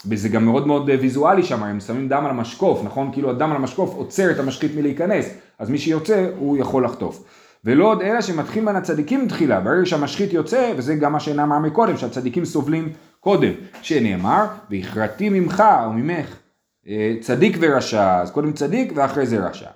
וזה 0.05 0.29
גם 0.29 0.45
מאוד 0.45 0.67
מאוד 0.67 0.89
אה, 0.89 0.95
ויזואלי 1.01 1.43
שם, 1.43 1.63
הם 1.63 1.79
שמים 1.79 2.07
דם 2.07 2.25
על 2.25 2.31
המשקוף, 2.31 2.84
נכון? 2.84 3.12
כאילו 3.13 3.29
הדם 3.29 3.49
על 3.49 3.55
המשקוף 3.55 3.93
עוצר 3.95 4.31
את 4.31 4.39
המשחית 4.39 4.75
מלהיכנס, 4.75 5.29
אז 5.60 5.69
מי 5.69 5.77
שיוצא 5.77 6.29
הוא 6.38 6.57
יכול 6.57 6.86
לחטוף. 6.86 7.23
ולא 7.65 7.86
עוד 7.86 8.01
אלא 8.01 8.21
שמתחיל 8.21 8.65
בין 8.65 8.75
הצדיקים 8.75 9.27
תחילה, 9.27 9.60
ברגע 9.60 9.86
שהמשחית 9.86 10.34
יוצא, 10.34 10.73
וזה 10.77 10.95
גם 10.95 11.12
מה 11.12 11.19
שנאמר 11.19 11.60
מקודם, 11.60 11.97
שהצדיקים 11.97 12.45
סובלים 12.45 12.89
קודם, 13.19 13.51
שנאמר, 13.81 14.45
והכרתי 14.69 15.29
ממך 15.29 15.63
או 15.86 15.93
ממך 15.93 16.36
אה, 16.88 17.15
צדיק 17.21 17.57
ורשע, 17.60 18.21
אז 18.21 18.31
קודם 18.31 18.53
צדיק 18.53 18.93
ואחרי 18.95 19.25
זה 19.25 19.47
רשע. 19.47 19.69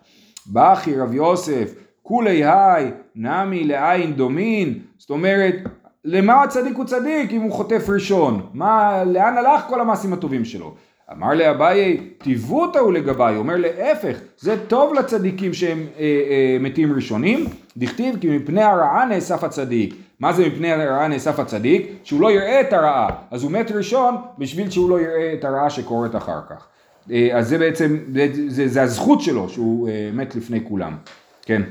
בכי 0.48 0.96
רב 0.96 1.14
יוסף, 1.14 1.74
כולי 2.08 2.46
היי, 2.46 2.92
נמי 3.16 3.64
לעין 3.64 4.14
דומין, 4.14 4.80
זאת 4.98 5.10
אומרת, 5.10 5.56
למה 6.04 6.44
הצדיק 6.44 6.78
הוא 6.78 6.86
צדיק 6.86 7.32
אם 7.32 7.42
הוא 7.42 7.52
חוטף 7.52 7.86
ראשון? 7.90 8.42
מה, 8.54 9.04
לאן 9.06 9.38
הלך 9.38 9.62
כל 9.68 9.82
המעשים 9.82 10.14
הטובים 10.14 10.46
שלו? 10.46 10.74
אמר 11.12 11.34
לאביי, 11.34 11.98
טיבותא 12.18 12.80
הוא 12.80 12.94
לגביי, 12.94 13.36
אומר 13.36 13.56
להפך, 13.58 14.18
זה 14.40 14.56
טוב 14.68 14.94
לצדיקים 14.94 15.54
שהם 15.54 15.80
אה, 15.80 16.04
אה, 16.04 16.58
מתים 16.60 16.94
ראשונים, 16.94 17.46
דכתיב 17.78 18.18
כי 18.22 18.38
מפני 18.38 18.64
הרעה 18.64 19.06
נאסף 19.06 19.44
הצדיק. 19.44 19.96
מה 20.20 20.34
זה 20.34 20.48
מפני 20.48 20.72
הרעה 20.72 21.08
נאסף 21.08 21.40
הצדיק? 21.40 21.92
שהוא 22.04 22.22
לא 22.22 22.32
יראה 22.32 22.62
את 22.62 22.74
הרעה, 22.74 23.10
אז 23.32 23.44
הוא 23.44 23.52
מת 23.52 23.72
ראשון 23.72 24.16
בשביל 24.38 24.70
שהוא 24.70 24.90
לא 24.90 25.00
יראה 25.00 25.34
את 25.34 25.44
הרעה 25.44 25.70
שקורית 25.70 26.16
אחר 26.16 26.40
כך. 26.50 26.68
אה, 27.12 27.30
אז 27.34 27.48
זה 27.48 27.58
בעצם, 27.58 27.98
זה, 28.14 28.28
זה, 28.48 28.68
זה 28.68 28.82
הזכות 28.82 29.22
שלו 29.22 29.50
שהוא 29.50 29.90
אה, 29.90 30.10
מת 30.14 30.36
לפני 30.36 30.60
כולם. 30.64 30.96
כן. 31.42 31.62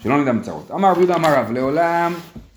שלא 0.00 0.22
נדע 0.22 0.32
מצרות. 0.32 0.70
אמר 0.70 0.90
רבי 0.90 0.98
יהודה 0.98 1.14
אמר 1.14 1.38
רב, 1.38 1.52
לעולם 1.52 2.12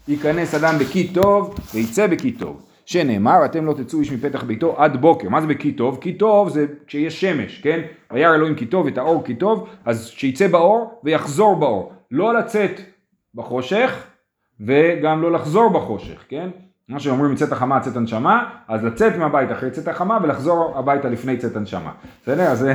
ייכנס 0.07 0.55
אדם 0.55 0.77
בכי 0.79 1.07
טוב 1.07 1.55
ויצא 1.73 2.07
בכי 2.07 2.31
טוב. 2.31 2.61
שנאמר, 2.85 3.45
אתם 3.45 3.65
לא 3.65 3.73
תצאו 3.73 3.99
איש 3.99 4.11
מפתח 4.11 4.43
ביתו 4.43 4.75
עד 4.77 5.01
בוקר. 5.01 5.29
מה 5.29 5.41
זה 5.41 5.47
בכי 5.47 5.71
טוב? 5.71 5.97
כי 6.01 6.13
טוב 6.13 6.49
זה 6.49 6.65
כשיש 6.87 7.21
שמש, 7.21 7.59
כן? 7.59 7.79
וירא 8.11 8.35
אלוהים 8.35 8.55
כי 8.55 8.65
טוב, 8.65 8.87
את 8.87 8.97
האור 8.97 9.23
כי 9.23 9.35
טוב, 9.35 9.69
אז 9.85 10.07
שיצא 10.07 10.47
באור 10.47 10.99
ויחזור 11.03 11.55
באור. 11.55 11.93
לא 12.11 12.33
לצאת 12.33 12.81
בחושך 13.35 14.07
וגם 14.59 15.21
לא 15.21 15.31
לחזור 15.31 15.69
בחושך, 15.69 16.23
כן? 16.29 16.49
מה 16.87 16.99
שאומרים 16.99 17.35
צאת 17.35 17.51
החמה 17.51 17.79
צאת 17.79 17.95
הנשמה, 17.95 18.49
אז 18.67 18.83
לצאת 18.83 19.15
מהבית 19.15 19.51
אחרי 19.51 19.71
צאת 19.71 19.87
החמה 19.87 20.17
ולחזור 20.23 20.73
הביתה 20.75 21.09
לפני 21.09 21.37
צאת 21.37 21.55
הנשמה. 21.55 21.91
בסדר? 22.23 22.43
אז, 22.43 22.67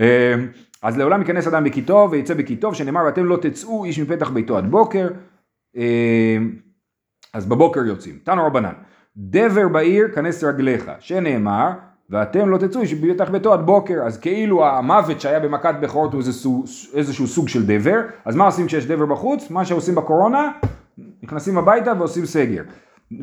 אה, 0.00 0.34
אז 0.82 0.98
לעולם 0.98 1.20
ייכנס 1.20 1.46
אדם 1.46 1.64
בכי 1.64 1.82
טוב 1.82 2.12
ויצא 2.12 2.34
בכי 2.34 2.56
טוב, 2.56 2.74
שנאמר 2.74 3.00
ואתם 3.06 3.24
לא 3.24 3.36
תצאו 3.36 3.84
איש 3.84 3.98
מפתח 3.98 4.30
ביתו 4.30 4.58
עד 4.58 4.70
בוקר. 4.70 5.08
אה, 5.76 6.38
אז 7.34 7.46
בבוקר 7.46 7.80
יוצאים. 7.80 8.18
תנו 8.24 8.46
רבנן, 8.46 8.72
דבר 9.16 9.68
בעיר 9.68 10.08
כנס 10.14 10.44
רגליך, 10.44 10.90
שנאמר, 10.98 11.70
ואתם 12.10 12.48
לא 12.48 12.58
תצאו 12.58 12.80
איש 12.80 12.94
מפתח 12.94 13.30
ביתו 13.30 13.52
עד 13.52 13.60
בוקר, 13.60 14.02
אז 14.06 14.18
כאילו 14.18 14.66
המוות 14.66 15.20
שהיה 15.20 15.40
במכת 15.40 15.74
בכורות 15.80 16.12
הוא 16.12 16.22
איזשהו 16.94 17.26
סוג 17.26 17.48
של 17.48 17.66
דבר, 17.66 18.00
אז 18.24 18.36
מה 18.36 18.44
עושים 18.44 18.66
כשיש 18.66 18.86
דבר 18.86 19.06
בחוץ? 19.06 19.50
מה 19.50 19.64
שעושים 19.64 19.94
בקורונה, 19.94 20.50
נכנסים 21.22 21.58
הביתה 21.58 21.92
ועושים 21.98 22.26
סגר. 22.26 22.62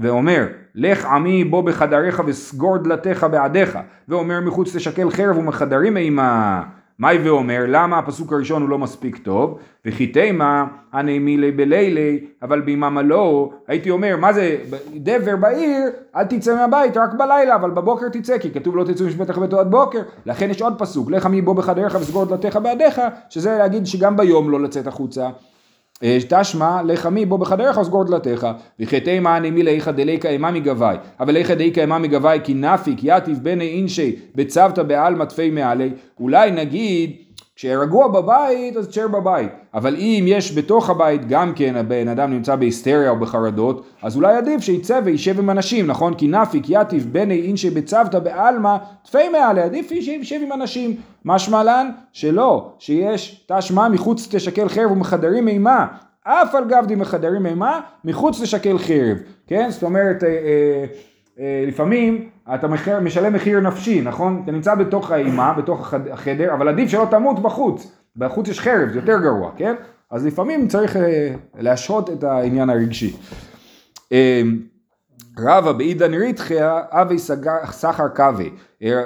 ואומר, 0.02 0.48
לך 0.76 1.06
עמי 1.06 1.44
בוא 1.44 1.62
בחדריך 1.62 2.22
וסגור 2.26 2.78
דלתיך 2.78 3.24
בעדיך, 3.24 3.80
ואומר 4.08 4.42
מחוץ 4.42 4.76
תשקל 4.76 5.10
חרב 5.10 5.38
ומחדרים 5.38 5.98
אימה. 5.98 6.64
מאי 7.00 7.18
ואומר, 7.18 7.64
למה 7.68 8.00
הפסוק 8.00 8.34
הראשון 8.34 8.62
הוא 8.62 8.70
לא 8.70 8.80
מספיק 8.80 9.18
טוב? 9.18 9.60
וכי 9.86 10.08
תימה 10.08 10.66
הנעימי 10.92 11.52
בלילי, 11.52 12.20
אבל 12.42 12.62
ביממה 12.62 13.02
לא, 13.02 13.50
הייתי 13.68 13.90
אומר, 13.90 14.18
מה 14.20 14.34
זה, 14.34 14.58
דבר 14.96 15.36
בעיר, 15.36 15.82
אל 16.16 16.24
תצא 16.24 16.56
מהבית 16.56 16.98
רק 16.98 17.14
בלילה, 17.14 17.56
אבל 17.56 17.72
בבוקר 17.72 18.10
תצא, 18.10 18.38
כי 18.38 18.52
כתוב 18.52 18.76
לא 18.76 18.84
תצאו 18.84 19.06
משפטך 19.06 19.38
ביתו 19.38 19.60
עד 19.60 19.72
בוקר, 19.72 20.02
לכן 20.26 20.50
יש 20.50 20.62
עוד 20.62 20.74
פסוק, 20.80 21.12
לך 21.12 21.26
עמי 21.26 21.42
בוא 21.42 21.56
בחדריך 21.56 21.98
וסגור 22.02 22.26
דלתיך 22.26 22.56
בעדיך, 22.56 23.02
שזה 23.30 23.58
להגיד 23.58 23.86
שגם 23.86 24.18
ביום 24.18 24.50
לא 24.50 24.60
לצאת 24.60 24.88
החוצה. 24.88 25.30
תשמע 26.28 26.82
לך 26.86 27.06
מי 27.06 27.26
בוא 27.26 27.40
בחדריך 27.40 27.78
וסגור 27.78 28.04
דלתיך 28.04 28.48
וכי 28.80 29.20
מעני 29.20 29.52
מי 29.52 29.64
ליכא 29.64 29.92
דליקא 29.92 30.28
אימה 30.28 30.52
מגבי 30.52 30.96
אבל 31.20 31.34
ליכא 31.34 31.54
דאיכא 31.54 31.80
אימה 31.80 31.98
מגבי 31.98 32.38
כי 32.44 32.54
נפיק 32.54 33.00
יתיב 33.04 33.40
בני 33.42 33.68
אינשי 33.68 34.16
בצוותא 34.36 34.84
בעלמא 34.84 35.24
תפי 35.24 35.50
מעלי. 35.50 35.92
אולי 36.20 36.52
נגיד 36.52 37.12
כשרגוע 37.56 38.08
בבית 38.08 38.78
אז 38.78 38.88
תשאר 38.88 39.08
בבית. 39.08 39.52
אבל 39.74 39.96
אם 39.96 40.24
יש 40.28 40.58
בתוך 40.58 40.90
הבית 40.90 41.28
גם 41.28 41.54
כן 41.56 41.76
הבן 41.76 42.08
אדם 42.08 42.32
נמצא 42.32 42.56
בהיסטריה 42.56 43.10
או 43.10 43.20
בחרדות 43.20 43.86
אז 44.02 44.16
אולי 44.16 44.36
עדיף 44.36 44.62
שיצא 44.62 45.00
וישב 45.04 45.40
עם 45.40 45.50
אנשים 45.50 45.88
נכון? 45.88 46.14
כי 46.14 46.28
נפיק 46.28 46.64
יתיב 46.70 47.08
בני 47.12 47.42
אינשי 47.42 47.70
בצוותא 47.70 48.20
בעלמא 48.20 48.78
תפי 49.04 49.30
מעלי 49.30 49.62
עדיף 49.62 49.90
שישב 49.90 50.40
עם 50.44 50.54
אנשים. 50.54 50.96
משמע 51.26 51.64
לן 51.64 51.90
שלא 52.12 52.74
שיש 52.80 53.46
תשמע 53.48 53.88
מחוץ 53.88 54.28
תשקל 54.32 54.70
חרב 54.70 54.92
ומחדרים 54.92 55.48
אימה 55.48 55.88
אף 56.24 56.56
על 56.56 56.66
גב 56.66 56.86
די 56.88 56.96
מחדרים 56.96 57.46
אימה 57.46 57.80
מחוץ 58.06 58.42
תשקל 58.42 58.78
חרב. 58.78 59.18
כן? 59.48 59.70
זאת 59.70 59.84
אומרת 59.84 60.24
אה, 60.24 60.30
אה, 60.30 60.86
לפעמים 61.68 62.30
אתה 62.56 62.68
משלם 63.02 63.34
מחיר 63.34 63.60
נפשי, 63.60 64.02
נכון? 64.02 64.42
אתה 64.44 64.52
נמצא 64.52 64.76
בתוך 64.76 65.12
האימה, 65.12 65.54
בתוך 65.58 65.94
החדר, 66.12 66.54
אבל 66.54 66.68
עדיף 66.68 66.90
שלא 66.90 67.08
תמות 67.12 67.40
בחוץ. 67.40 67.92
בחוץ 68.16 68.48
יש 68.48 68.60
חרב, 68.60 68.90
זה 68.90 69.00
יותר 69.00 69.20
גרוע, 69.22 69.52
כן? 69.58 69.74
אז 70.12 70.26
לפעמים 70.26 70.68
צריך 70.68 70.96
אה, 70.96 71.34
להשהות 71.60 72.10
את 72.10 72.24
העניין 72.24 72.70
הרגשי. 72.70 73.14
אה, 75.40 75.58
רבא 75.58 75.72
בעידן 75.72 76.14
ריתחיה, 76.14 76.82
אבי 76.90 77.18
סחר 77.72 78.08
קווי. 78.16 78.52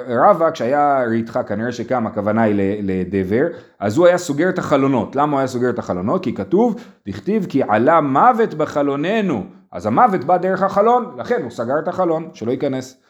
רבא 0.08 0.50
כשהיה 0.50 1.04
ריתחה, 1.08 1.42
כנראה 1.42 1.72
שכם 1.72 2.06
הכוונה 2.06 2.42
היא 2.42 2.82
לדבר, 2.82 3.46
אז 3.78 3.96
הוא 3.96 4.06
היה 4.06 4.18
סוגר 4.18 4.48
את 4.48 4.58
החלונות. 4.58 5.16
למה 5.16 5.32
הוא 5.32 5.38
היה 5.38 5.46
סוגר 5.46 5.70
את 5.70 5.78
החלונות? 5.78 6.24
כי 6.24 6.34
כתוב, 6.34 6.80
תכתיב 7.06 7.46
כי 7.48 7.62
עלה 7.62 8.00
מוות 8.00 8.54
בחלוננו. 8.54 9.44
אז 9.72 9.86
המוות 9.86 10.24
בא 10.24 10.36
דרך 10.36 10.62
החלון, 10.62 11.14
לכן 11.18 11.42
הוא 11.42 11.50
סגר 11.50 11.78
את 11.78 11.88
החלון, 11.88 12.30
שלא 12.34 12.50
ייכנס. 12.50 13.00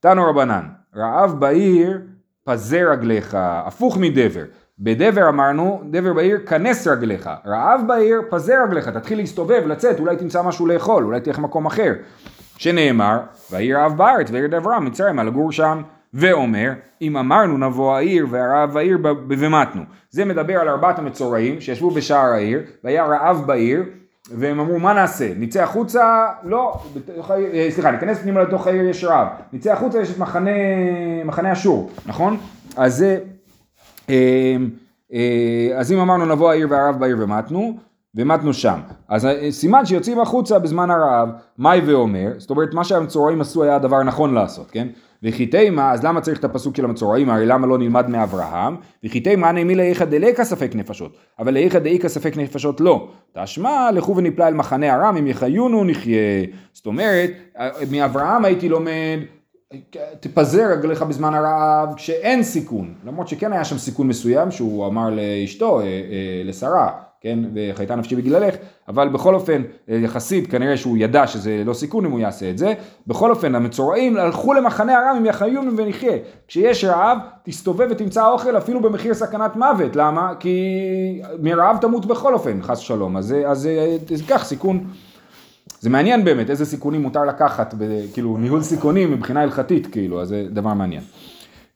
תנו 0.00 0.24
רבנן, 0.24 0.68
רעב 0.96 1.40
בעיר 1.40 2.00
פזר 2.44 2.90
רגליך, 2.90 3.36
הפוך 3.40 3.96
מדבר. 3.96 4.44
בדבר 4.78 5.28
אמרנו, 5.28 5.82
דבר 5.90 6.12
בעיר 6.12 6.38
כנס 6.46 6.86
רגליך, 6.86 7.30
רעב 7.46 7.80
בעיר 7.86 8.22
פזר 8.30 8.54
רגליך, 8.66 8.88
תתחיל 8.88 9.18
להסתובב, 9.18 9.62
לצאת, 9.66 10.00
אולי 10.00 10.16
תמצא 10.16 10.42
משהו 10.42 10.66
לאכול, 10.66 11.04
אולי 11.04 11.20
תלך 11.20 11.38
מקום 11.38 11.66
אחר. 11.66 11.92
שנאמר, 12.58 13.18
והעיר 13.50 13.78
רעב 13.78 13.96
בארץ 13.96 14.30
וירד 14.30 14.54
אברהם 14.54 14.84
מצרים 14.84 15.18
על 15.18 15.26
לגור 15.26 15.52
שם. 15.52 15.82
ואומר, 16.14 16.72
אם 17.02 17.16
אמרנו 17.16 17.58
נבוא 17.58 17.96
העיר 17.96 18.26
והרעב 18.30 18.72
בעיר 18.74 18.98
ומתנו. 19.28 19.82
זה 20.10 20.24
מדבר 20.24 20.60
על 20.60 20.68
ארבעת 20.68 20.98
המצורעים 20.98 21.60
שישבו 21.60 21.90
בשער 21.90 22.32
העיר, 22.32 22.60
והיה 22.84 23.04
רעב 23.04 23.46
בעיר, 23.46 23.82
והם 24.30 24.60
אמרו 24.60 24.78
מה 24.78 24.92
נעשה? 24.92 25.32
נצא 25.38 25.62
החוצה? 25.62 26.26
לא, 26.44 26.80
בתוך, 26.94 27.30
אה, 27.30 27.68
סליחה, 27.70 27.90
ניכנס 27.90 28.18
פנימה 28.18 28.42
לתוך 28.42 28.66
העיר 28.66 28.88
יש 28.88 29.04
רעב. 29.04 29.28
נצא 29.52 29.72
החוצה 29.72 30.00
יש 30.00 30.10
את 30.10 30.18
מחנה, 30.18 30.50
מחנה 31.24 31.52
אשור, 31.52 31.90
נכון? 32.06 32.36
אז 32.76 32.96
זה, 32.96 33.18
אז 35.76 35.92
אם 35.92 35.98
אמרנו 35.98 36.26
נבוא 36.26 36.50
העיר 36.50 36.66
והרעב 36.70 37.00
בעיר 37.00 37.16
ומתנו, 37.20 37.76
ומתנו 38.14 38.54
שם. 38.54 38.78
אז 39.08 39.28
סימן 39.50 39.86
שיוצאים 39.86 40.20
החוצה 40.20 40.58
בזמן 40.58 40.90
הרעב, 40.90 41.28
מאי 41.58 41.80
ואומר, 41.86 42.32
זאת 42.38 42.50
אומרת 42.50 42.74
מה 42.74 42.84
שהמצורעים 42.84 43.40
עשו 43.40 43.62
היה 43.62 43.76
הדבר 43.76 43.96
הנכון 43.96 44.34
לעשות, 44.34 44.70
כן? 44.70 44.88
וכי 45.22 45.46
תימה, 45.46 45.92
אז 45.92 46.04
למה 46.04 46.20
צריך 46.20 46.38
את 46.38 46.44
הפסוק 46.44 46.76
של 46.76 46.84
המצורעים? 46.84 47.30
הרי 47.30 47.46
למה 47.46 47.66
לא 47.66 47.78
נלמד 47.78 48.10
מאברהם? 48.10 48.76
וכי 49.04 49.20
תימה 49.20 49.52
נעמי 49.52 49.74
לאיכא 49.74 50.04
דליקא 50.04 50.44
ספק 50.44 50.70
נפשות, 50.74 51.16
אבל 51.38 51.54
לאיכא 51.54 51.78
דאיכא 51.78 52.08
ספק 52.08 52.36
נפשות 52.36 52.80
לא. 52.80 53.08
תשמע, 53.32 53.90
לכו 53.92 54.16
ונפלא 54.16 54.44
אל 54.48 54.54
מחנה 54.54 54.94
ארם, 54.94 55.16
אם 55.16 55.26
יחיונו 55.26 55.84
נחיה. 55.84 56.44
זאת 56.72 56.86
אומרת, 56.86 57.30
מאברהם 57.90 58.44
הייתי 58.44 58.68
לומד, 58.68 59.18
תפזר 60.20 60.66
רגליך 60.70 61.02
בזמן 61.02 61.34
הרעב 61.34 61.94
כשאין 61.96 62.42
סיכון, 62.42 62.94
למרות 63.06 63.28
שכן 63.28 63.52
היה 63.52 63.64
שם 63.64 63.78
סיכון 63.78 64.08
מסוים 64.08 64.50
שהוא 64.50 64.86
אמר 64.86 65.10
לאשתו, 65.10 65.80
אה, 65.80 65.84
אה, 65.84 66.42
לשרה, 66.44 66.90
כן, 67.20 67.38
וחייתה 67.54 67.96
נפשי 67.96 68.16
בגללך, 68.16 68.54
אבל 68.88 69.08
בכל 69.08 69.34
אופן, 69.34 69.62
יחסית 69.88 70.50
כנראה 70.50 70.76
שהוא 70.76 70.96
ידע 70.98 71.26
שזה 71.26 71.62
לא 71.64 71.74
סיכון 71.74 72.04
אם 72.04 72.10
הוא 72.10 72.20
יעשה 72.20 72.50
את 72.50 72.58
זה, 72.58 72.74
בכל 73.06 73.30
אופן 73.30 73.54
המצורעים 73.54 74.16
הלכו 74.16 74.54
למחנה 74.54 74.98
הרם 74.98 75.16
אם 75.16 75.26
יחיון 75.26 75.74
ונחיה, 75.78 76.16
כשיש 76.48 76.84
רעב 76.84 77.18
תסתובב 77.42 77.88
ותמצא 77.90 78.30
אוכל 78.30 78.56
אפילו 78.56 78.82
במחיר 78.82 79.14
סכנת 79.14 79.56
מוות, 79.56 79.96
למה? 79.96 80.32
כי 80.40 81.22
מרעב 81.40 81.76
תמות 81.80 82.06
בכל 82.06 82.34
אופן, 82.34 82.62
חס 82.62 82.78
שלום, 82.78 83.16
אז 83.16 83.34
זה 83.52 83.96
ייקח 84.10 84.44
סיכון 84.44 84.84
זה 85.86 85.90
מעניין 85.90 86.24
באמת 86.24 86.50
איזה 86.50 86.64
סיכונים 86.64 87.02
מותר 87.02 87.24
לקחת, 87.24 87.74
כאילו 88.12 88.36
ניהול 88.36 88.62
סיכונים 88.62 89.12
מבחינה 89.12 89.42
הלכתית 89.42 89.86
כאילו, 89.86 90.22
אז 90.22 90.28
זה 90.28 90.46
דבר 90.50 90.74
מעניין. 90.74 91.02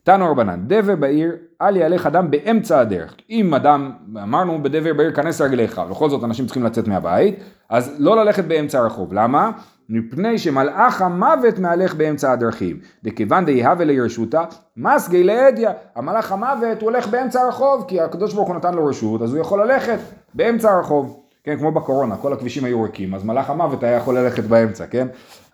תנו 0.04 0.30
רבנן, 0.30 0.60
דבר 0.66 0.96
בעיר, 0.96 1.32
אל 1.62 1.76
יהלך 1.76 2.06
אדם 2.06 2.30
באמצע 2.30 2.80
הדרך. 2.80 3.14
אם 3.30 3.54
אדם, 3.54 3.92
אמרנו 4.22 4.62
בדבר 4.62 4.94
בעיר 4.94 5.12
כנס 5.12 5.40
רגליך, 5.40 5.78
בכל 5.90 6.10
זאת 6.10 6.24
אנשים 6.24 6.44
צריכים 6.46 6.62
לצאת 6.62 6.88
מהבית, 6.88 7.34
אז 7.68 7.96
לא 7.98 8.16
ללכת 8.16 8.44
באמצע 8.44 8.78
הרחוב. 8.78 9.12
למה? 9.12 9.50
מפני 9.88 10.38
שמלאך 10.38 11.02
המוות 11.02 11.58
מהלך 11.58 11.94
באמצע 11.94 12.32
הדרכים. 12.32 12.78
דכיוון 13.04 13.44
דהיהווה 13.44 13.84
לירשותה, 13.84 14.44
מסגי 14.76 15.24
לאדיה. 15.24 15.72
המלאך 15.96 16.32
המוות 16.32 16.82
הוא 16.82 16.90
הולך 16.90 17.08
באמצע 17.08 17.42
הרחוב, 17.42 17.84
כי 17.88 18.00
הקדוש 18.00 18.34
ברוך 18.34 18.48
הוא 18.48 18.56
נתן 18.56 18.74
לו 18.74 18.86
רשות, 18.86 19.22
אז 19.22 19.34
הוא 19.34 19.40
יכול 19.40 19.62
ללכת 19.62 19.98
באמצע 20.34 20.72
הרחוב. 20.72 21.29
כן, 21.50 21.58
כמו 21.58 21.72
בקורונה, 21.72 22.16
כל 22.16 22.32
הכבישים 22.32 22.64
היו 22.64 22.82
ריקים, 22.82 23.14
אז 23.14 23.24
מלאך 23.24 23.50
המוות 23.50 23.82
היה 23.82 23.96
יכול 23.96 24.18
ללכת 24.18 24.44
באמצע, 24.44 24.86
כן? 24.86 25.06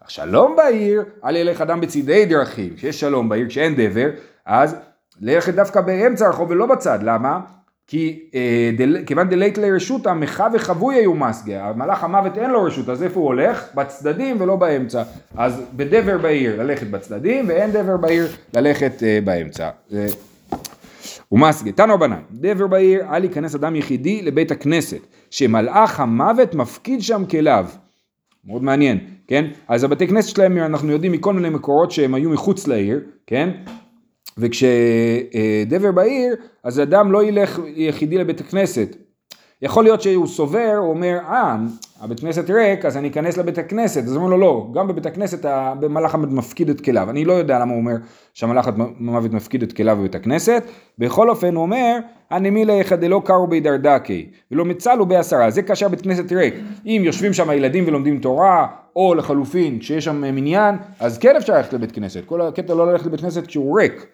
שלום 0.08 0.56
בעיר, 0.56 1.04
אל 1.24 1.36
ילך 1.36 1.60
אדם 1.60 1.80
בצידי 1.80 2.26
דרכים. 2.26 2.74
כשיש 2.76 3.00
שלום 3.00 3.28
בעיר, 3.28 3.48
כשאין 3.48 3.74
דבר, 3.76 4.08
אז 4.46 4.76
ללכת 5.20 5.54
דווקא 5.54 5.80
באמצע 5.80 6.26
הרחוב 6.26 6.50
ולא 6.50 6.66
בצד, 6.66 6.98
למה? 7.02 7.40
כי 7.86 8.28
אה, 8.34 8.70
דל, 8.76 8.96
כיוון 9.06 9.28
דלית 9.28 9.58
לרשות 9.58 10.06
המחה 10.06 10.48
וחבוי 10.52 10.94
היו 10.94 11.14
מסגה, 11.14 11.64
המלאך 11.64 12.04
המוות 12.04 12.38
אין 12.38 12.50
לו 12.50 12.62
רשות, 12.62 12.88
אז 12.88 13.02
איפה 13.02 13.20
הוא 13.20 13.26
הולך? 13.26 13.68
בצדדים 13.74 14.36
ולא 14.40 14.56
באמצע. 14.56 15.02
אז 15.36 15.62
בדבר 15.76 16.18
בעיר 16.18 16.62
ללכת 16.62 16.86
בצדדים, 16.86 17.48
ואין 17.48 17.70
דבר 17.70 17.96
בעיר 17.96 18.26
ללכת 18.54 19.02
אה, 19.02 19.18
באמצע. 19.24 19.70
אה, 19.92 20.06
ומסגה, 21.32 21.72
תנו 21.72 21.98
בנן, 21.98 22.20
דבר 22.30 22.66
בעיר, 22.66 23.04
אל 23.10 23.24
ייכנס 23.24 23.54
אדם 23.54 23.76
יחידי 23.76 24.22
לבית 24.22 24.50
הכנסת, 24.50 25.00
שמלאך 25.36 26.00
המוות 26.00 26.54
מפקיד 26.54 27.02
שם 27.02 27.22
כליו. 27.30 27.66
מאוד 28.44 28.62
מעניין, 28.62 28.98
כן? 29.26 29.44
אז 29.68 29.84
הבתי 29.84 30.08
כנסת 30.08 30.28
שלהם, 30.28 30.58
אנחנו 30.58 30.92
יודעים 30.92 31.12
מכל 31.12 31.32
מיני 31.32 31.50
מקורות 31.50 31.90
שהם 31.90 32.14
היו 32.14 32.30
מחוץ 32.30 32.66
לעיר, 32.66 33.00
כן? 33.26 33.50
וכשדבר 34.38 35.92
בעיר, 35.94 36.36
אז 36.64 36.80
אדם 36.80 37.12
לא 37.12 37.24
ילך 37.24 37.60
יחידי 37.66 38.18
לבית 38.18 38.40
הכנסת. 38.40 38.96
יכול 39.62 39.84
להיות 39.84 40.02
שהוא 40.02 40.26
סובר, 40.26 40.74
הוא 40.78 40.90
אומר, 40.90 41.18
אה, 41.18 41.56
הבית 42.00 42.20
כנסת 42.20 42.50
ריק, 42.50 42.84
אז 42.84 42.96
אני 42.96 43.08
אכנס 43.08 43.36
לבית 43.36 43.58
הכנסת. 43.58 44.02
אז 44.02 44.16
הוא 44.16 44.16
אומר 44.16 44.30
לו, 44.30 44.38
לא, 44.38 44.68
גם 44.74 44.88
בבית 44.88 45.06
הכנסת 45.06 45.44
המלאך 45.44 46.14
המוות 46.14 46.32
מפקיד 46.32 46.70
את 46.70 46.80
כליו. 46.80 47.10
אני 47.10 47.24
לא 47.24 47.32
יודע 47.32 47.58
למה 47.58 47.72
הוא 47.72 47.80
אומר 47.80 47.94
שהמלאך 48.34 48.68
המוות 48.68 49.32
מפקיד 49.32 49.62
את 49.62 49.72
כליו 49.72 49.96
בבית 49.96 50.14
הכנסת. 50.14 50.64
בכל 50.98 51.30
אופן, 51.30 51.54
הוא 51.54 51.62
אומר, 51.62 51.96
הנמילה 52.30 52.80
אחד 52.80 53.00
דלא 53.00 53.22
קרו 53.24 53.46
בידרדקי, 53.46 54.30
ולא 54.50 54.64
מצלו 54.64 55.06
בעשרה. 55.06 55.50
זה 55.50 55.62
כאשר 55.62 55.88
בית 55.88 56.00
כנסת 56.00 56.32
ריק. 56.32 56.54
אם 56.86 57.02
יושבים 57.04 57.32
שם 57.32 57.50
ילדים 57.50 57.84
ולומדים 57.86 58.18
תורה, 58.18 58.66
או 58.96 59.14
לחלופין, 59.14 59.78
כשיש 59.78 60.04
שם 60.04 60.20
מניין, 60.20 60.74
אז 61.00 61.18
כן 61.18 61.36
אפשר 61.36 61.52
ללכת 61.52 61.72
לבית 61.72 61.92
כנסת. 61.92 62.22
כל 62.26 62.40
הקטע 62.40 62.74
לא 62.74 62.92
ללכת 62.92 63.06
לבית 63.06 63.20
כנסת 63.20 63.46
כשהוא 63.46 63.80
ריק. 63.80 64.06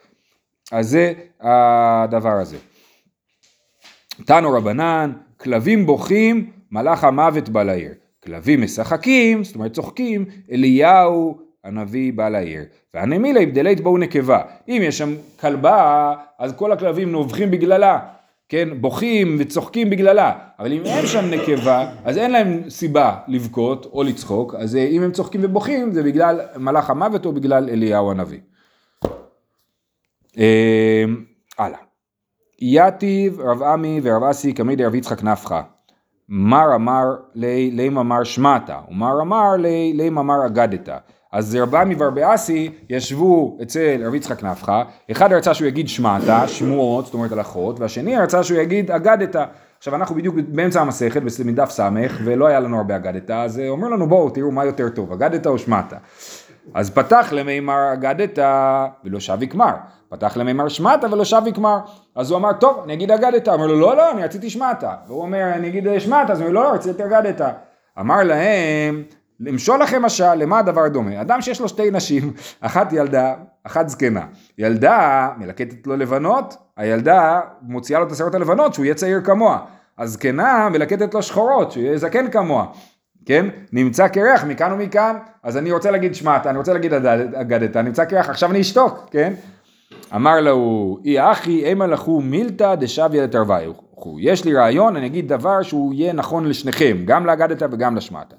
אז 0.73 0.91
זה 0.91 1.13
הדבר 1.41 2.33
הזה. 2.33 2.57
תנו 4.27 4.53
רבנן, 4.53 5.13
כלבים 5.43 5.87
בוכים, 5.87 6.51
מלאך 6.71 7.05
המוות 7.05 7.49
בא 7.49 7.63
לעיר. 7.63 7.93
כלבים 8.25 8.63
משחקים, 8.63 9.45
זאת 9.45 9.55
אומרת 9.55 9.73
צוחקים, 9.73 10.25
אליהו 10.53 11.39
הנביא 11.65 12.13
בא 12.13 12.29
לעיר. 12.29 12.63
והנמילה 12.95 13.41
הבדלית 13.41 13.81
בואו 13.81 13.99
נקבה. 13.99 14.43
אם 14.69 14.81
יש 14.85 14.99
שם 14.99 15.15
כלבה, 15.41 16.15
אז 16.39 16.53
כל 16.57 16.73
הכלבים 16.73 17.13
נובחים 17.13 17.51
בגללה. 17.51 17.99
כן, 18.49 18.69
בוכים 18.81 19.37
וצוחקים 19.39 19.91
בגללה, 19.91 20.33
אבל 20.59 20.73
אם 20.73 20.83
אין 20.85 21.07
שם 21.07 21.25
נקבה, 21.31 21.91
אז 22.05 22.19
אין 22.19 22.31
להם 22.31 22.71
סיבה 22.71 23.17
לבכות 23.29 23.87
או 23.93 24.03
לצחוק, 24.03 24.55
אז 24.55 24.77
אה, 24.77 24.85
אם 24.85 25.03
הם 25.03 25.13
צוחקים 25.13 25.41
ובוכים 25.45 25.93
זה 25.93 26.03
בגלל 26.03 26.41
מלאך 26.57 26.91
המוות 26.91 27.27
או 27.27 27.33
בגלל 27.33 27.71
אליהו 27.71 28.11
הנביא. 28.11 28.39
אה, 30.39 31.05
הלאה. 31.59 31.92
יתיב 32.65 33.41
רב 33.41 33.63
עמי 33.63 34.01
ורב 34.03 34.23
אסי 34.23 34.53
קמי 34.53 34.77
דרב 34.77 34.95
יצחק 34.95 35.23
נפחא. 35.23 35.61
מר 36.29 36.75
אמר 36.75 37.05
לי 37.35 37.71
לימה 37.71 38.01
אמר 38.01 38.25
שמעתה, 38.25 38.79
ומר 38.89 39.21
אמר 39.21 39.57
לי 39.59 39.93
לימה 39.95 40.21
אמר 40.21 40.47
אגדתא. 40.47 40.97
אז 41.33 41.57
רב 41.57 41.75
עמי 41.75 41.95
ורב 41.99 42.19
אסי 42.19 42.71
ישבו 42.91 43.59
אצל 43.63 44.03
רב 44.07 44.15
יצחק 44.15 44.43
נפחא, 44.43 44.83
אחד 45.11 45.33
רצה 45.33 45.55
שהוא 45.55 45.69
יגיד 45.69 45.89
שמעתה, 45.89 46.49
שמועות, 46.49 47.05
זאת 47.05 47.15
אומרת 47.15 47.33
הלכות, 47.33 47.81
והשני 47.81 48.17
רצה 48.17 48.43
שהוא 48.43 48.59
יגיד 48.59 48.91
אגדתא. 48.91 49.45
עכשיו 49.79 49.95
אנחנו 49.95 50.15
בדיוק 50.15 50.37
באמצע 50.49 50.81
המסכת, 50.81 51.23
מדף 51.45 51.71
ס', 51.71 51.81
ולא 52.25 52.47
היה 52.47 52.61
לנו 52.61 52.77
הרבה 52.77 52.97
אגדתא, 52.97 53.33
אז 53.33 53.63
אומר 53.69 53.89
לנו 53.89 54.09
בואו 54.09 54.31
תראו 54.31 54.51
מה 54.51 54.65
יותר 54.65 54.89
טוב, 54.89 55.13
אגדתא 55.13 55.49
או 55.49 55.59
שמעתה. 55.59 55.97
אז 56.75 56.91
פתח 56.91 57.29
למימר 57.33 57.93
אגדתא 57.93 58.87
ולא 59.05 59.21
שב 59.21 59.43
יקמר, 59.43 59.75
פתח 60.13 60.37
למימר 60.37 60.69
שמעתא 60.69 61.07
ולא 61.07 61.25
שב 61.25 61.43
יקמר, 61.47 61.79
אז 62.15 62.31
הוא 62.31 62.39
אמר 62.39 62.53
טוב 62.53 62.81
אני 62.85 62.95
אגיד 62.95 63.11
אגדתא, 63.11 63.51
אמר 63.51 63.67
לו 63.67 63.81
לא 63.81 63.97
לא 63.97 64.11
אני 64.11 64.25
רציתי 64.25 64.51
שמעתא, 64.51 64.91
והוא 65.07 65.23
אומר 65.23 65.53
אני 65.55 65.69
אגיד 65.69 65.87
שמעתא, 65.99 66.33
אז 66.33 66.41
הוא 66.41 66.49
אומר 66.49 66.61
לא 66.61 66.71
לא 66.71 66.75
רציתי 66.75 67.05
אגדתא, 67.05 67.51
אמר 68.01 68.23
להם 68.23 69.03
למשול 69.41 69.83
לכם 69.83 70.03
משל 70.03 70.35
למה 70.35 70.59
הדבר 70.59 70.89
דומה, 70.89 71.21
אדם 71.21 71.43
שיש 71.43 71.61
לו 71.61 71.69
שתי 71.69 71.91
נשים, 71.91 72.33
אחת 72.61 72.93
ילדה, 72.93 73.35
אחת 73.65 73.89
זקנה, 73.89 74.27
ילדה 74.59 75.29
מלקטת 75.37 75.87
לו 75.87 75.97
לבנות, 75.97 76.57
הילדה 76.77 77.41
מוציאה 77.63 78.01
לו 78.01 78.07
את 78.07 78.13
השערות 78.13 78.35
הלבנות 78.35 78.75
שהוא 78.75 78.85
יהיה 78.85 78.95
צעיר 78.95 79.21
כמוה, 79.21 79.59
הזקנה 79.99 80.69
מלקטת 80.69 81.15
לו 81.15 81.23
שחורות 81.23 81.73
שהוא 81.73 81.85
יהיה 81.85 81.99
זקן 81.99 82.31
כמוה, 82.31 82.67
כן? 83.27 83.47
נמצא 83.73 84.09
קרח 84.09 84.45
מכאן 84.45 84.73
ומכאן, 84.73 85.17
אז 85.43 85.57
אני 85.57 85.73
רוצה 85.73 85.91
להגיד 85.91 86.15
שמעת, 86.15 86.47
אני 86.47 86.59
רוצה 86.59 86.73
להגיד 86.73 86.95
אגדת, 87.35 87.77
נמצא 87.77 88.05
קרח, 88.05 88.31
עכשיו 88.31 88.51
אני 88.51 88.61
אשתוק, 88.61 89.09
כן? 89.11 89.33
אמר 90.15 90.41
לו, 90.41 90.99
אי 91.05 91.21
אחי 91.21 91.65
אימה 91.65 91.87
לכו 91.87 92.21
מילתא 92.21 92.75
דשביה 92.75 93.25
לתרוויו. 93.25 93.73
יש 94.19 94.45
לי 94.45 94.55
רעיון, 94.55 94.97
אני 94.97 95.07
אגיד 95.07 95.29
דבר 95.29 95.63
שהוא 95.63 95.95
יהיה 95.95 96.13
נכון 96.13 96.49
לשניכם, 96.49 96.97
גם 97.05 97.27
לאגדת 97.27 97.63
וגם 97.73 97.97
לשמעתא. 97.97 98.37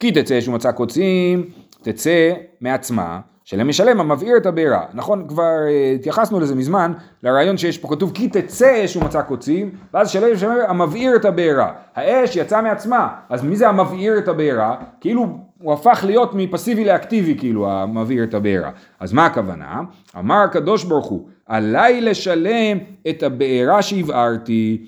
כי 0.00 0.12
תצא 0.12 0.40
שהוא 0.40 0.54
מצא 0.54 0.72
קוצים, 0.72 1.44
תצא 1.82 2.32
מעצמה, 2.60 3.20
שלם 3.44 3.68
משלם 3.68 4.00
המבעיר 4.00 4.36
את 4.36 4.46
הבעירה. 4.46 4.84
נכון, 4.94 5.28
כבר 5.28 5.42
uh, 5.44 5.94
התייחסנו 5.94 6.40
לזה 6.40 6.54
מזמן, 6.54 6.92
לרעיון 7.22 7.56
שיש 7.56 7.78
פה 7.78 7.88
כתוב 7.88 8.10
כי 8.14 8.28
תצא 8.28 8.84
אש 8.84 8.96
ומצא 8.96 9.22
קוצים, 9.22 9.70
ואז 9.94 10.10
שלם 10.10 10.32
משלם 10.32 10.58
המבעיר 10.68 11.16
את 11.16 11.24
הבעירה. 11.24 11.72
האש 11.94 12.36
יצאה 12.36 12.62
מעצמה, 12.62 13.08
אז 13.28 13.44
מי 13.44 13.56
זה 13.56 13.68
המבעיר 13.68 14.18
את 14.18 14.28
הבעירה? 14.28 14.76
כאילו 15.00 15.38
הוא 15.62 15.72
הפך 15.72 16.04
להיות 16.06 16.34
מפסיבי 16.34 16.84
לאקטיבי, 16.84 17.38
כאילו 17.38 17.70
המבעיר 17.70 18.24
את 18.24 18.34
הבעירה. 18.34 18.70
אז 19.00 19.12
מה 19.12 19.26
הכוונה? 19.26 19.80
אמר 20.18 20.36
הקדוש 20.36 20.84
ברוך 20.84 21.06
הוא, 21.06 21.28
עליי 21.46 22.00
לשלם 22.00 22.78
את 23.08 23.22
הבעירה 23.22 23.82
שהבערתי. 23.82 24.86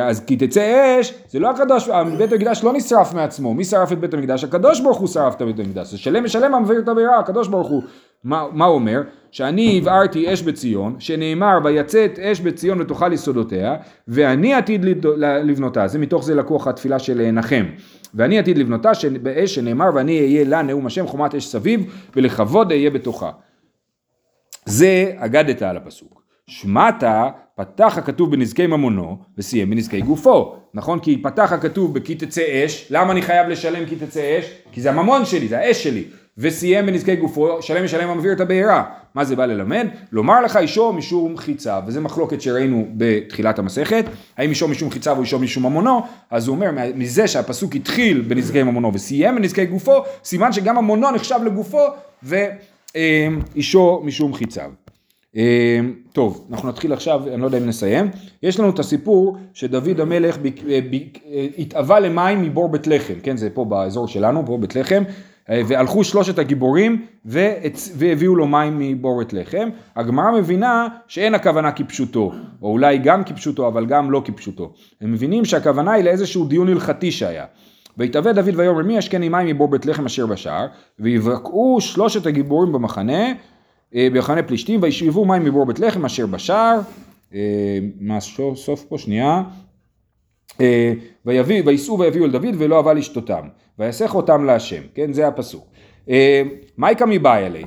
אז 0.00 0.24
כי 0.24 0.36
תצא 0.36 1.00
אש, 1.00 1.14
זה 1.28 1.38
לא 1.38 1.50
הקדוש, 1.50 1.88
בית 2.18 2.32
המקדש 2.32 2.64
לא 2.64 2.72
נשרף 2.72 3.14
מעצמו, 3.14 3.54
מי 3.54 3.64
שרף 3.64 3.92
את 3.92 3.98
בית 3.98 4.14
המקדש? 4.14 4.44
הקדוש 4.44 4.80
ברוך 4.80 4.98
הוא 4.98 5.08
שרף 5.08 5.34
את 5.34 5.42
בית 5.42 5.58
המקדש, 5.58 5.92
אז 5.92 5.98
שלם 5.98 6.24
ושלם 6.24 6.54
המבעיר 6.54 6.80
את 6.80 6.88
הבעירה, 6.88 7.18
הקדוש 7.18 7.48
ברוך 7.48 7.68
הוא, 7.68 7.82
מה, 8.24 8.46
מה 8.52 8.64
הוא 8.64 8.74
אומר? 8.74 9.02
שאני 9.30 9.78
הבערתי 9.78 10.32
אש 10.32 10.42
בציון, 10.42 10.96
שנאמר 10.98 11.58
ויצאת 11.64 12.18
אש 12.18 12.40
בציון 12.40 12.80
ותאכל 12.80 13.12
יסודותיה, 13.12 13.76
ואני 14.08 14.54
עתיד 14.54 14.84
לבנותה, 15.18 15.88
זה 15.88 15.98
מתוך 15.98 16.24
זה 16.24 16.34
לקוח 16.34 16.66
התפילה 16.66 16.98
של 16.98 17.30
נחם, 17.30 17.64
ואני 18.14 18.38
עתיד 18.38 18.58
לבנותה 18.58 18.90
באש 19.22 19.54
שנאמר 19.54 19.90
ואני 19.94 20.20
אהיה 20.20 20.44
לה 20.44 20.62
נאום 20.62 20.86
השם 20.86 21.06
חומת 21.06 21.34
אש 21.34 21.46
סביב 21.46 21.94
ולכבוד 22.16 22.72
אהיה 22.72 22.90
בתוכה. 22.90 23.30
זה 24.64 25.12
אגדת 25.16 25.62
על 25.62 25.76
הפסוק. 25.76 26.20
שמעת 26.46 27.04
פתח 27.54 27.98
הכתוב 27.98 28.30
בנזקי 28.30 28.66
ממונו 28.66 29.18
וסיים 29.38 29.70
בנזקי 29.70 30.00
גופו, 30.00 30.56
נכון? 30.74 30.98
כי 30.98 31.22
פתח 31.22 31.52
הכתוב 31.52 31.94
בכי 31.94 32.14
תצא 32.14 32.64
אש, 32.64 32.86
למה 32.90 33.12
אני 33.12 33.22
חייב 33.22 33.48
לשלם 33.48 33.86
כי 33.86 33.96
תצא 33.96 34.38
אש? 34.38 34.52
כי 34.72 34.80
זה 34.80 34.90
הממון 34.90 35.24
שלי, 35.24 35.48
זה 35.48 35.58
האש 35.58 35.84
שלי, 35.84 36.04
וסיים 36.38 36.86
בנזקי 36.86 37.16
גופו, 37.16 37.62
שלם 37.62 37.84
משלם 37.84 38.08
המבעיר 38.08 38.32
את 38.32 38.40
הבעירה. 38.40 38.84
מה 39.14 39.24
זה 39.24 39.36
בא 39.36 39.46
ללמד? 39.46 39.86
לומר 40.12 40.40
לך 40.40 40.56
אישו 40.56 40.92
משום 40.92 41.36
חיצה, 41.36 41.80
וזה 41.86 42.00
מחלוקת 42.00 42.40
שראינו 42.40 42.86
בתחילת 42.96 43.58
המסכת, 43.58 44.04
האם 44.36 44.50
אישו 44.50 44.68
משום 44.68 44.90
חיצה 44.90 45.12
או 45.12 45.20
אישו 45.20 45.38
משום 45.38 45.66
ממונו, 45.66 46.00
אז 46.30 46.48
הוא 46.48 46.56
אומר 46.56 46.70
מזה 46.94 47.28
שהפסוק 47.28 47.74
התחיל 47.74 48.20
בנזקי 48.20 48.62
ממונו 48.62 48.94
וסיים 48.94 49.36
בנזקי 49.36 49.66
גופו, 49.66 50.02
סימן 50.24 50.52
שגם 50.52 50.76
ממונו 50.76 51.10
נחשב 51.10 51.38
לגופו 51.46 51.82
ואישו 52.22 54.02
משום 54.04 54.34
חיציו. 54.34 54.70
טוב, 56.12 56.46
אנחנו 56.50 56.68
נתחיל 56.68 56.92
עכשיו, 56.92 57.22
אני 57.32 57.40
לא 57.40 57.46
יודע 57.46 57.58
אם 57.58 57.66
נסיים. 57.66 58.10
יש 58.42 58.60
לנו 58.60 58.70
את 58.70 58.78
הסיפור 58.78 59.36
שדוד 59.54 60.00
המלך 60.00 60.38
התאווה 61.58 62.00
למים 62.00 62.42
מבור 62.42 62.68
בית 62.68 62.86
לחם, 62.86 63.14
כן, 63.22 63.36
זה 63.36 63.50
פה 63.50 63.64
באזור 63.64 64.08
שלנו, 64.08 64.46
פה 64.46 64.58
בית 64.60 64.76
לחם, 64.76 65.02
והלכו 65.50 66.04
שלושת 66.04 66.38
הגיבורים 66.38 67.06
והביאו 67.94 68.36
לו 68.36 68.46
מים 68.46 68.78
מבור 68.78 69.18
בית 69.18 69.32
לחם. 69.32 69.68
הגמרא 69.96 70.30
מבינה 70.30 70.88
שאין 71.08 71.34
הכוונה 71.34 71.72
כפשוטו, 71.72 72.32
או 72.62 72.70
אולי 72.70 72.98
גם 72.98 73.24
כפשוטו, 73.24 73.68
אבל 73.68 73.86
גם 73.86 74.10
לא 74.10 74.22
כפשוטו. 74.24 74.72
הם 75.00 75.12
מבינים 75.12 75.44
שהכוונה 75.44 75.92
היא 75.92 76.04
לאיזשהו 76.04 76.44
דיון 76.44 76.68
הלכתי 76.68 77.12
שהיה. 77.12 77.44
ויתאווה 77.98 78.32
דוד 78.32 78.54
ויאמר 78.56 78.82
מי 78.82 78.96
ישקני 78.96 79.28
מים 79.28 79.46
מבור 79.46 79.68
בית 79.68 79.86
לחם 79.86 80.04
אשר 80.04 80.26
בשער, 80.26 80.66
ויבקעו 80.98 81.78
שלושת 81.80 82.26
הגיבורים 82.26 82.72
במחנה 82.72 83.32
במחנה 83.94 84.42
פלישתים 84.42 84.82
וישאבו 84.82 85.24
מים 85.24 85.44
מבור 85.44 85.66
בית 85.66 85.78
לחם 85.78 86.04
אשר 86.04 86.26
בשער, 86.26 86.80
מה 88.00 88.20
סוף 88.54 88.84
פה 88.88 88.98
שנייה, 88.98 89.42
וייסעו 91.24 91.98
ויביאו 91.98 92.24
אל 92.24 92.30
דוד 92.30 92.54
ולא 92.58 92.78
אבה 92.78 92.92
לשתותם, 92.92 93.48
ויסך 93.78 94.14
אותם 94.14 94.44
להשם, 94.44 94.82
כן 94.94 95.12
זה 95.12 95.28
הפסוק. 95.28 95.66
מייקה 96.78 97.06
מבעי 97.06 97.46
אלי, 97.46 97.64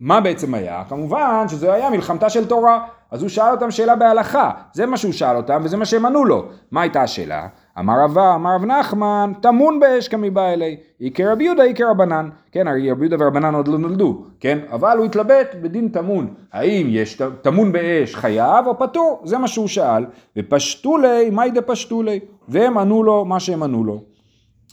מה 0.00 0.20
בעצם 0.20 0.54
היה? 0.54 0.82
כמובן 0.88 1.44
שזה 1.48 1.74
היה 1.74 1.90
מלחמתה 1.90 2.30
של 2.30 2.46
תורה, 2.46 2.86
אז 3.10 3.22
הוא 3.22 3.28
שאל 3.28 3.50
אותם 3.50 3.70
שאלה 3.70 3.96
בהלכה, 3.96 4.50
זה 4.72 4.86
מה 4.86 4.96
שהוא 4.96 5.12
שאל 5.12 5.36
אותם 5.36 5.60
וזה 5.64 5.76
מה 5.76 5.84
שהם 5.84 6.06
ענו 6.06 6.24
לו. 6.24 6.48
מה 6.70 6.82
הייתה 6.82 7.02
השאלה? 7.02 7.46
אמר 7.78 7.94
רבה, 8.04 8.34
אמר 8.34 8.54
רב 8.54 8.64
נחמן, 8.64 9.32
טמון 9.40 9.80
באש 9.80 10.08
כמיבא 10.08 10.52
אלי, 10.52 10.76
איקר 11.00 11.32
רבי 11.32 11.44
יהודה 11.44 11.62
איקר 11.62 11.90
רבנן, 11.90 12.28
כן, 12.52 12.68
הרי 12.68 12.90
רבי 12.90 13.06
יהודה 13.06 13.24
ורבנן 13.24 13.54
עוד 13.54 13.68
לא 13.68 13.78
נולדו, 13.78 14.24
כן, 14.40 14.58
אבל 14.72 14.98
הוא 14.98 15.06
התלבט 15.06 15.54
בדין 15.62 15.88
טמון, 15.88 16.34
האם 16.52 16.86
יש 16.90 17.22
טמון 17.42 17.72
באש 17.72 18.14
חייב 18.14 18.66
או 18.66 18.78
פטור, 18.78 19.20
זה 19.24 19.38
מה 19.38 19.48
שהוא 19.48 19.68
שאל, 19.68 20.06
ופשטו 20.36 20.98
לי, 20.98 21.30
מאי 21.30 21.50
דפשטו 21.50 22.02
לי, 22.02 22.20
והם 22.48 22.78
ענו 22.78 23.02
לו 23.02 23.24
מה 23.24 23.40
שהם 23.40 23.62
ענו 23.62 23.84
לו. 23.84 24.00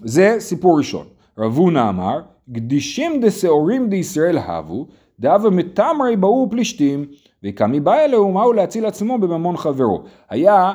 זה 0.04 0.36
סיפור 0.40 0.78
ראשון. 0.78 1.06
רב 1.38 1.58
הונא 1.58 1.90
אמר, 1.90 2.22
גדישים 2.50 3.22
דשעורים 3.22 3.90
דישראל 3.90 4.38
הבו, 4.38 4.88
דאבה 5.20 5.50
מתמרי 5.50 6.16
באו 6.16 6.48
פלישתים, 6.52 7.06
וקמי 7.44 7.80
בא 7.80 8.00
אלוהו 8.00 8.32
מהו 8.32 8.54
להציל 8.54 8.86
עצמו 8.86 9.18
בממון 9.18 9.58
חברו. 9.58 10.04
היה, 10.30 10.72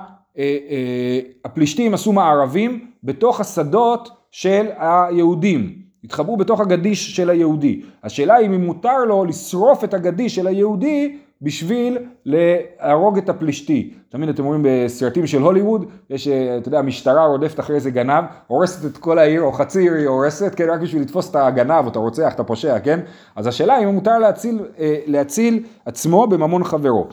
הפלישתים 1.44 1.94
עשו 1.94 2.12
מערבים 2.12 2.86
בתוך 3.04 3.40
השדות 3.40 4.10
של 4.30 4.66
היהודים. 4.76 5.88
התחברו 6.04 6.36
בתוך 6.36 6.60
הגדיש 6.60 7.16
של 7.16 7.30
היהודי. 7.30 7.82
השאלה 8.04 8.34
היא 8.34 8.46
אם 8.46 8.64
מותר 8.64 9.04
לו 9.04 9.24
לשרוף 9.24 9.84
את 9.84 9.94
הגדיש 9.94 10.34
של 10.34 10.46
היהודי 10.46 11.16
בשביל 11.42 11.98
להרוג 12.24 13.18
את 13.18 13.28
הפלישתי. 13.28 13.94
תמיד 14.08 14.28
אתם 14.28 14.44
רואים 14.44 14.64
בסרטים 14.64 15.26
של 15.26 15.42
הוליווד, 15.42 15.84
יש, 16.10 16.28
אתה 16.28 16.68
יודע, 16.68 16.78
המשטרה 16.78 17.26
רודפת 17.26 17.60
אחרי 17.60 17.76
איזה 17.76 17.90
גנב, 17.90 18.24
הורסת 18.46 18.90
את 18.90 18.98
כל 18.98 19.18
העיר, 19.18 19.42
או 19.42 19.52
חצי 19.52 19.80
עיר 19.80 19.92
היא 19.92 20.06
הורסת, 20.06 20.54
כן, 20.54 20.70
רק 20.70 20.80
בשביל 20.80 21.02
לתפוס 21.02 21.30
את 21.30 21.36
הגנב, 21.36 21.84
או 21.84 21.88
את 21.88 21.96
הרוצח, 21.96 22.32
את 22.34 22.40
הפושע, 22.40 22.78
כן? 22.78 23.00
אז 23.36 23.46
השאלה 23.46 23.78
אם 23.78 23.88
מותר 23.88 24.18
להציל, 24.18 24.60
להציל 25.06 25.64
עצמו 25.84 26.26
בממון 26.26 26.64
חברו. 26.64 27.08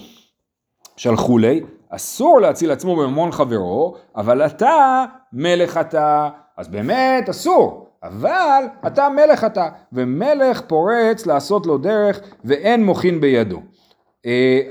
שלחו 0.98 1.38
לי, 1.38 1.62
אסור 1.96 2.42
להציל 2.42 2.72
עצמו 2.72 2.96
בממון 2.96 3.32
חברו, 3.32 3.96
אבל 4.16 4.46
אתה 4.46 5.06
מלך 5.34 5.78
אתה, 5.78 6.30
אז 6.58 6.68
באמת 6.68 7.30
אסור. 7.30 7.86
אבל 8.04 8.64
אתה 8.88 9.10
מלך 9.10 9.44
אתה, 9.44 9.70
ומלך 9.94 10.62
פורץ 10.62 11.26
לעשות 11.26 11.66
לו 11.66 11.78
דרך 11.78 12.20
ואין 12.44 12.86
מוחין 12.86 13.22
בידו. 13.22 13.62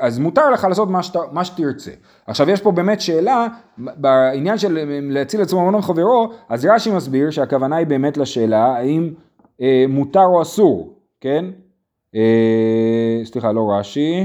אז 0.01 0.19
מותר 0.19 0.51
לך 0.51 0.65
לעשות 0.65 0.91
מה, 0.91 1.03
שת, 1.03 1.17
מה 1.33 1.45
שתרצה. 1.45 1.91
עכשיו 2.27 2.51
יש 2.51 2.61
פה 2.61 2.73
באמת 2.73 3.01
שאלה, 3.01 3.47
בעניין 3.79 4.59
של 4.59 4.79
להציל 5.03 5.43
עצמו 5.43 5.71
ממון 5.71 5.83
חברו, 5.83 6.33
אז 6.49 6.67
רש"י 6.67 6.91
מסביר 6.91 7.31
שהכוונה 7.31 7.77
היא 7.77 7.87
באמת 7.87 8.17
לשאלה 8.17 8.65
האם 8.65 9.15
אה, 9.61 9.85
מותר 9.89 10.25
או 10.25 10.43
אסור, 10.43 10.99
כן? 11.21 11.45
אה, 12.15 13.21
סליחה, 13.25 13.53
לא 13.53 13.71
רש"י. 13.71 14.25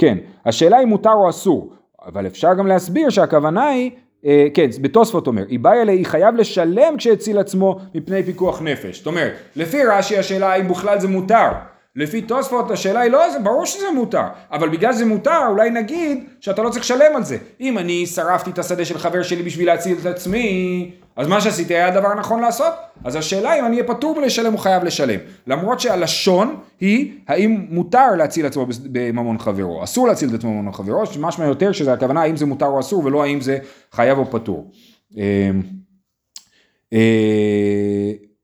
כן, 0.00 0.18
השאלה 0.46 0.76
היא 0.76 0.86
מותר 0.86 1.12
או 1.12 1.30
אסור. 1.30 1.72
אבל 2.06 2.26
אפשר 2.26 2.54
גם 2.54 2.66
להסביר 2.66 3.10
שהכוונה 3.10 3.66
היא, 3.66 3.90
אה, 4.24 4.46
כן, 4.54 4.66
בתוספות 4.82 5.26
אומר, 5.26 5.42
איבאי 5.48 5.82
אלי 5.82 6.04
חייב 6.04 6.34
לשלם 6.36 6.96
כשהציל 6.96 7.38
עצמו 7.38 7.80
מפני 7.94 8.22
פיקוח 8.22 8.62
נפש. 8.62 8.98
זאת 8.98 9.06
אומרת, 9.06 9.32
לפי 9.56 9.84
רש"י 9.84 10.18
השאלה 10.18 10.52
האם 10.52 10.68
בכלל 10.68 11.00
זה 11.00 11.08
מותר. 11.08 11.48
לפי 11.96 12.22
תוספות 12.22 12.70
השאלה 12.70 13.00
היא 13.00 13.10
לא, 13.10 13.30
זה 13.30 13.38
ברור 13.38 13.66
שזה 13.66 13.86
מותר, 13.94 14.22
אבל 14.50 14.68
בגלל 14.68 14.92
שזה 14.92 15.04
מותר 15.04 15.46
אולי 15.48 15.70
נגיד 15.70 16.24
שאתה 16.40 16.62
לא 16.62 16.70
צריך 16.70 16.84
לשלם 16.84 17.16
על 17.16 17.24
זה. 17.24 17.38
אם 17.60 17.78
אני 17.78 18.06
שרפתי 18.06 18.50
את 18.50 18.58
השדה 18.58 18.84
של 18.84 18.98
חבר 18.98 19.22
שלי 19.22 19.42
בשביל 19.42 19.66
להציל 19.66 19.98
את 20.00 20.06
עצמי, 20.06 20.90
אז 21.16 21.28
מה 21.28 21.40
שעשיתי 21.40 21.74
היה 21.74 21.88
הדבר 21.88 22.08
הנכון 22.08 22.40
לעשות. 22.40 22.72
אז 23.04 23.16
השאלה 23.16 23.58
אם 23.58 23.64
אני 23.64 23.80
אהיה 23.80 23.88
פטור 23.88 24.20
מלשלם 24.20 24.52
או 24.52 24.58
חייב 24.58 24.84
לשלם. 24.84 25.20
למרות 25.46 25.80
שהלשון 25.80 26.56
היא 26.80 27.12
האם 27.28 27.66
מותר 27.70 28.10
להציל 28.18 28.46
עצמו 28.46 28.66
בממון 28.92 29.38
חברו, 29.38 29.84
אסור 29.84 30.08
להציל 30.08 30.34
את 30.34 30.44
בממון 30.44 30.72
חברו, 30.72 31.06
שמשמע 31.06 31.46
יותר 31.46 31.72
שזה 31.72 31.92
הכוונה 31.92 32.22
האם 32.22 32.36
זה 32.36 32.46
מותר 32.46 32.66
או 32.66 32.80
אסור 32.80 33.04
ולא 33.04 33.22
האם 33.22 33.40
זה 33.40 33.58
חייב 33.92 34.18
או 34.18 34.30
פטור. 34.30 34.70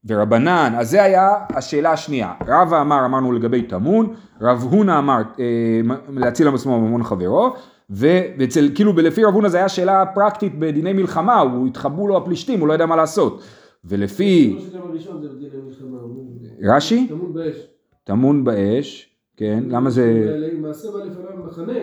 ורבנן, 0.06 0.72
אז 0.78 0.90
זה 0.90 1.02
היה 1.02 1.34
השאלה 1.50 1.92
השנייה. 1.92 2.32
רבא 2.46 2.80
אמר, 2.80 3.04
אמרנו 3.04 3.32
לגבי 3.32 3.62
טמון, 3.62 4.14
רב 4.40 4.62
הונא 4.70 4.98
אמר 4.98 5.22
אה, 5.38 5.80
להציל 6.08 6.48
עצמו 6.48 6.80
ממון 6.80 7.02
חברו, 7.02 7.54
ואצל, 7.90 8.70
כאילו 8.74 8.92
לפי 8.92 9.24
רב 9.24 9.34
הונא 9.34 9.48
זה 9.48 9.56
היה 9.56 9.68
שאלה 9.68 10.06
פרקטית 10.14 10.58
בדיני 10.58 10.92
מלחמה, 10.92 11.40
הוא 11.40 11.66
התחבאו 11.66 12.08
לו 12.08 12.16
הפלישתים, 12.16 12.60
הוא 12.60 12.68
לא 12.68 12.72
יודע 12.72 12.86
מה 12.86 12.96
לעשות. 12.96 13.42
ולפי... 13.84 14.58
מלחמה. 15.64 15.98
רש"י? 16.62 17.06
טמון 17.08 17.32
באש. 17.34 17.56
טמון 18.04 18.44
באש, 18.44 19.10
כן, 19.36 19.64
למה 19.68 19.90
זה... 19.90 20.36
מעשה 20.60 20.88
בא 20.90 20.98
לפניו 20.98 21.46
מחנה, 21.46 21.78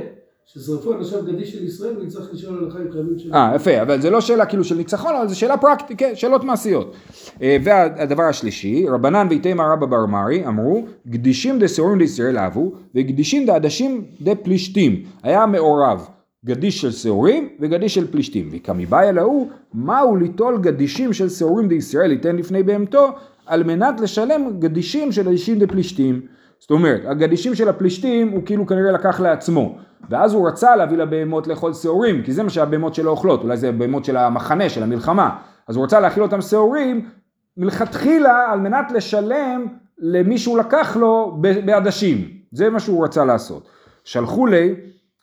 ששרפו 0.45 0.93
אנשיו 0.93 1.23
גדי 1.25 1.45
של 1.45 1.63
ישראל 1.63 1.97
ונצטרך 1.97 2.33
לשאול 2.33 2.57
על 2.57 2.67
החיים 2.67 2.91
חייבים 2.91 3.19
שלו. 3.19 3.33
אה, 3.33 3.51
יפה, 3.55 3.81
אבל 3.81 4.01
זה 4.01 4.09
לא 4.09 4.21
שאלה 4.21 4.45
כאילו 4.45 4.63
של 4.63 4.75
ניצחון, 4.75 5.15
אבל 5.15 5.27
זו 5.27 5.39
שאלה 5.39 5.57
פרקטית, 5.57 5.99
כן, 5.99 6.11
שאלות 6.15 6.43
מעשיות. 6.43 6.93
אה, 7.41 7.57
והדבר 7.63 8.23
השלישי, 8.23 8.85
רבנן 8.89 9.27
ואיתמר 9.29 9.71
רבא 9.71 9.85
בר 9.85 10.05
מרי 10.05 10.47
אמרו, 10.47 10.85
גדישים 11.07 11.59
דסעורים 11.59 11.97
דישראל 11.97 12.37
אהבו, 12.37 12.71
וגדישים 12.95 13.45
דעדשים 13.45 14.05
דפלישתים. 14.21 15.03
היה 15.23 15.45
מעורב 15.45 16.07
גדיש 16.45 16.81
של 16.81 16.91
שעורים 16.91 17.49
וגדיש 17.59 17.95
של 17.95 18.11
פלישתים. 18.11 18.49
וכמיבאי 18.51 19.13
להוא, 19.13 19.47
מהו 19.73 20.15
ליטול 20.15 20.57
גדישים 20.61 21.13
של 21.13 21.29
שעורים 21.29 21.67
דישראל 21.67 22.11
ייתן 22.11 22.35
לפני 22.35 22.63
בהמתו, 22.63 23.07
על 23.45 23.63
מנת 23.63 23.99
לשלם 23.99 24.59
גדישים 24.59 25.11
של 25.11 25.23
גדישים 25.23 25.59
דפלישתים. 25.59 26.21
זאת 26.63 26.71
אומרת, 26.71 27.01
הגדישים 27.05 27.55
של 27.55 27.69
הפלישתים 27.69 28.29
הוא 28.29 28.41
כאילו 28.45 28.67
כנראה 28.67 28.91
לקח 28.91 29.19
לעצמו. 29.19 29.77
ואז 30.09 30.33
הוא 30.33 30.47
רצה 30.47 30.75
להביא 30.75 30.97
לבהמות 30.97 31.47
לאכול 31.47 31.73
שעורים, 31.73 32.23
כי 32.23 32.33
זה 32.33 32.43
מה 32.43 32.49
שהבהמות 32.49 32.95
שלו 32.95 33.11
אוכלות, 33.11 33.43
אולי 33.43 33.57
זה 33.57 33.69
הבהמות 33.69 34.05
של 34.05 34.17
המחנה, 34.17 34.69
של 34.69 34.83
המלחמה. 34.83 35.37
אז 35.67 35.75
הוא 35.75 35.83
רצה 35.85 35.99
להאכיל 35.99 36.23
אותם 36.23 36.41
שעורים 36.41 37.09
מלכתחילה 37.57 38.51
על 38.51 38.59
מנת 38.59 38.91
לשלם 38.91 39.67
למי 39.97 40.37
שהוא 40.37 40.57
לקח 40.57 40.97
לו 40.97 41.37
בעדשים. 41.65 42.27
זה 42.51 42.69
מה 42.69 42.79
שהוא 42.79 43.05
רצה 43.05 43.25
לעשות. 43.25 43.69
שלחו 44.03 44.45
לי 44.45 44.75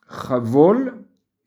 חבול 0.07 0.91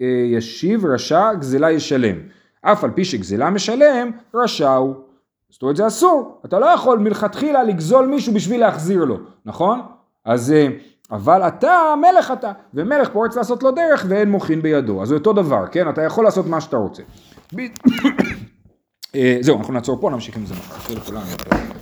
אה, 0.00 0.06
ישיב 0.06 0.86
רשע 0.86 1.34
גזלה 1.34 1.70
ישלם. 1.70 2.16
אף 2.62 2.84
על 2.84 2.90
פי 2.90 3.04
שגזלה 3.04 3.50
משלם, 3.50 4.10
רשע 4.34 4.74
הוא. 4.74 4.94
זאת 5.54 5.62
אומרת 5.62 5.76
זה 5.76 5.86
אסור, 5.86 6.40
אתה 6.44 6.58
לא 6.58 6.66
יכול 6.66 6.98
מלכתחילה 6.98 7.62
לגזול 7.62 8.06
מישהו 8.06 8.34
בשביל 8.34 8.60
להחזיר 8.60 9.04
לו, 9.04 9.16
נכון? 9.44 9.80
אז 10.24 10.52
אה, 10.52 10.68
אבל 11.10 11.42
אתה 11.42 11.94
מלך 12.00 12.32
אתה, 12.32 12.52
ומלך 12.74 13.08
פורץ 13.08 13.36
לעשות 13.36 13.62
לו 13.62 13.70
דרך 13.70 14.06
ואין 14.08 14.30
מוחין 14.30 14.62
בידו, 14.62 15.02
אז 15.02 15.08
זה 15.08 15.14
אותו 15.14 15.32
דבר, 15.32 15.66
כן? 15.72 15.88
אתה 15.88 16.02
יכול 16.02 16.24
לעשות 16.24 16.46
מה 16.46 16.60
שאתה 16.60 16.76
רוצה. 16.76 17.02
אה, 19.14 19.38
זהו, 19.40 19.58
אנחנו 19.58 19.74
נעצור 19.74 20.00
פה, 20.00 20.10
נמשיך 20.10 20.36
עם 20.36 20.46
זה 20.46 20.54
מחר. 20.54 21.80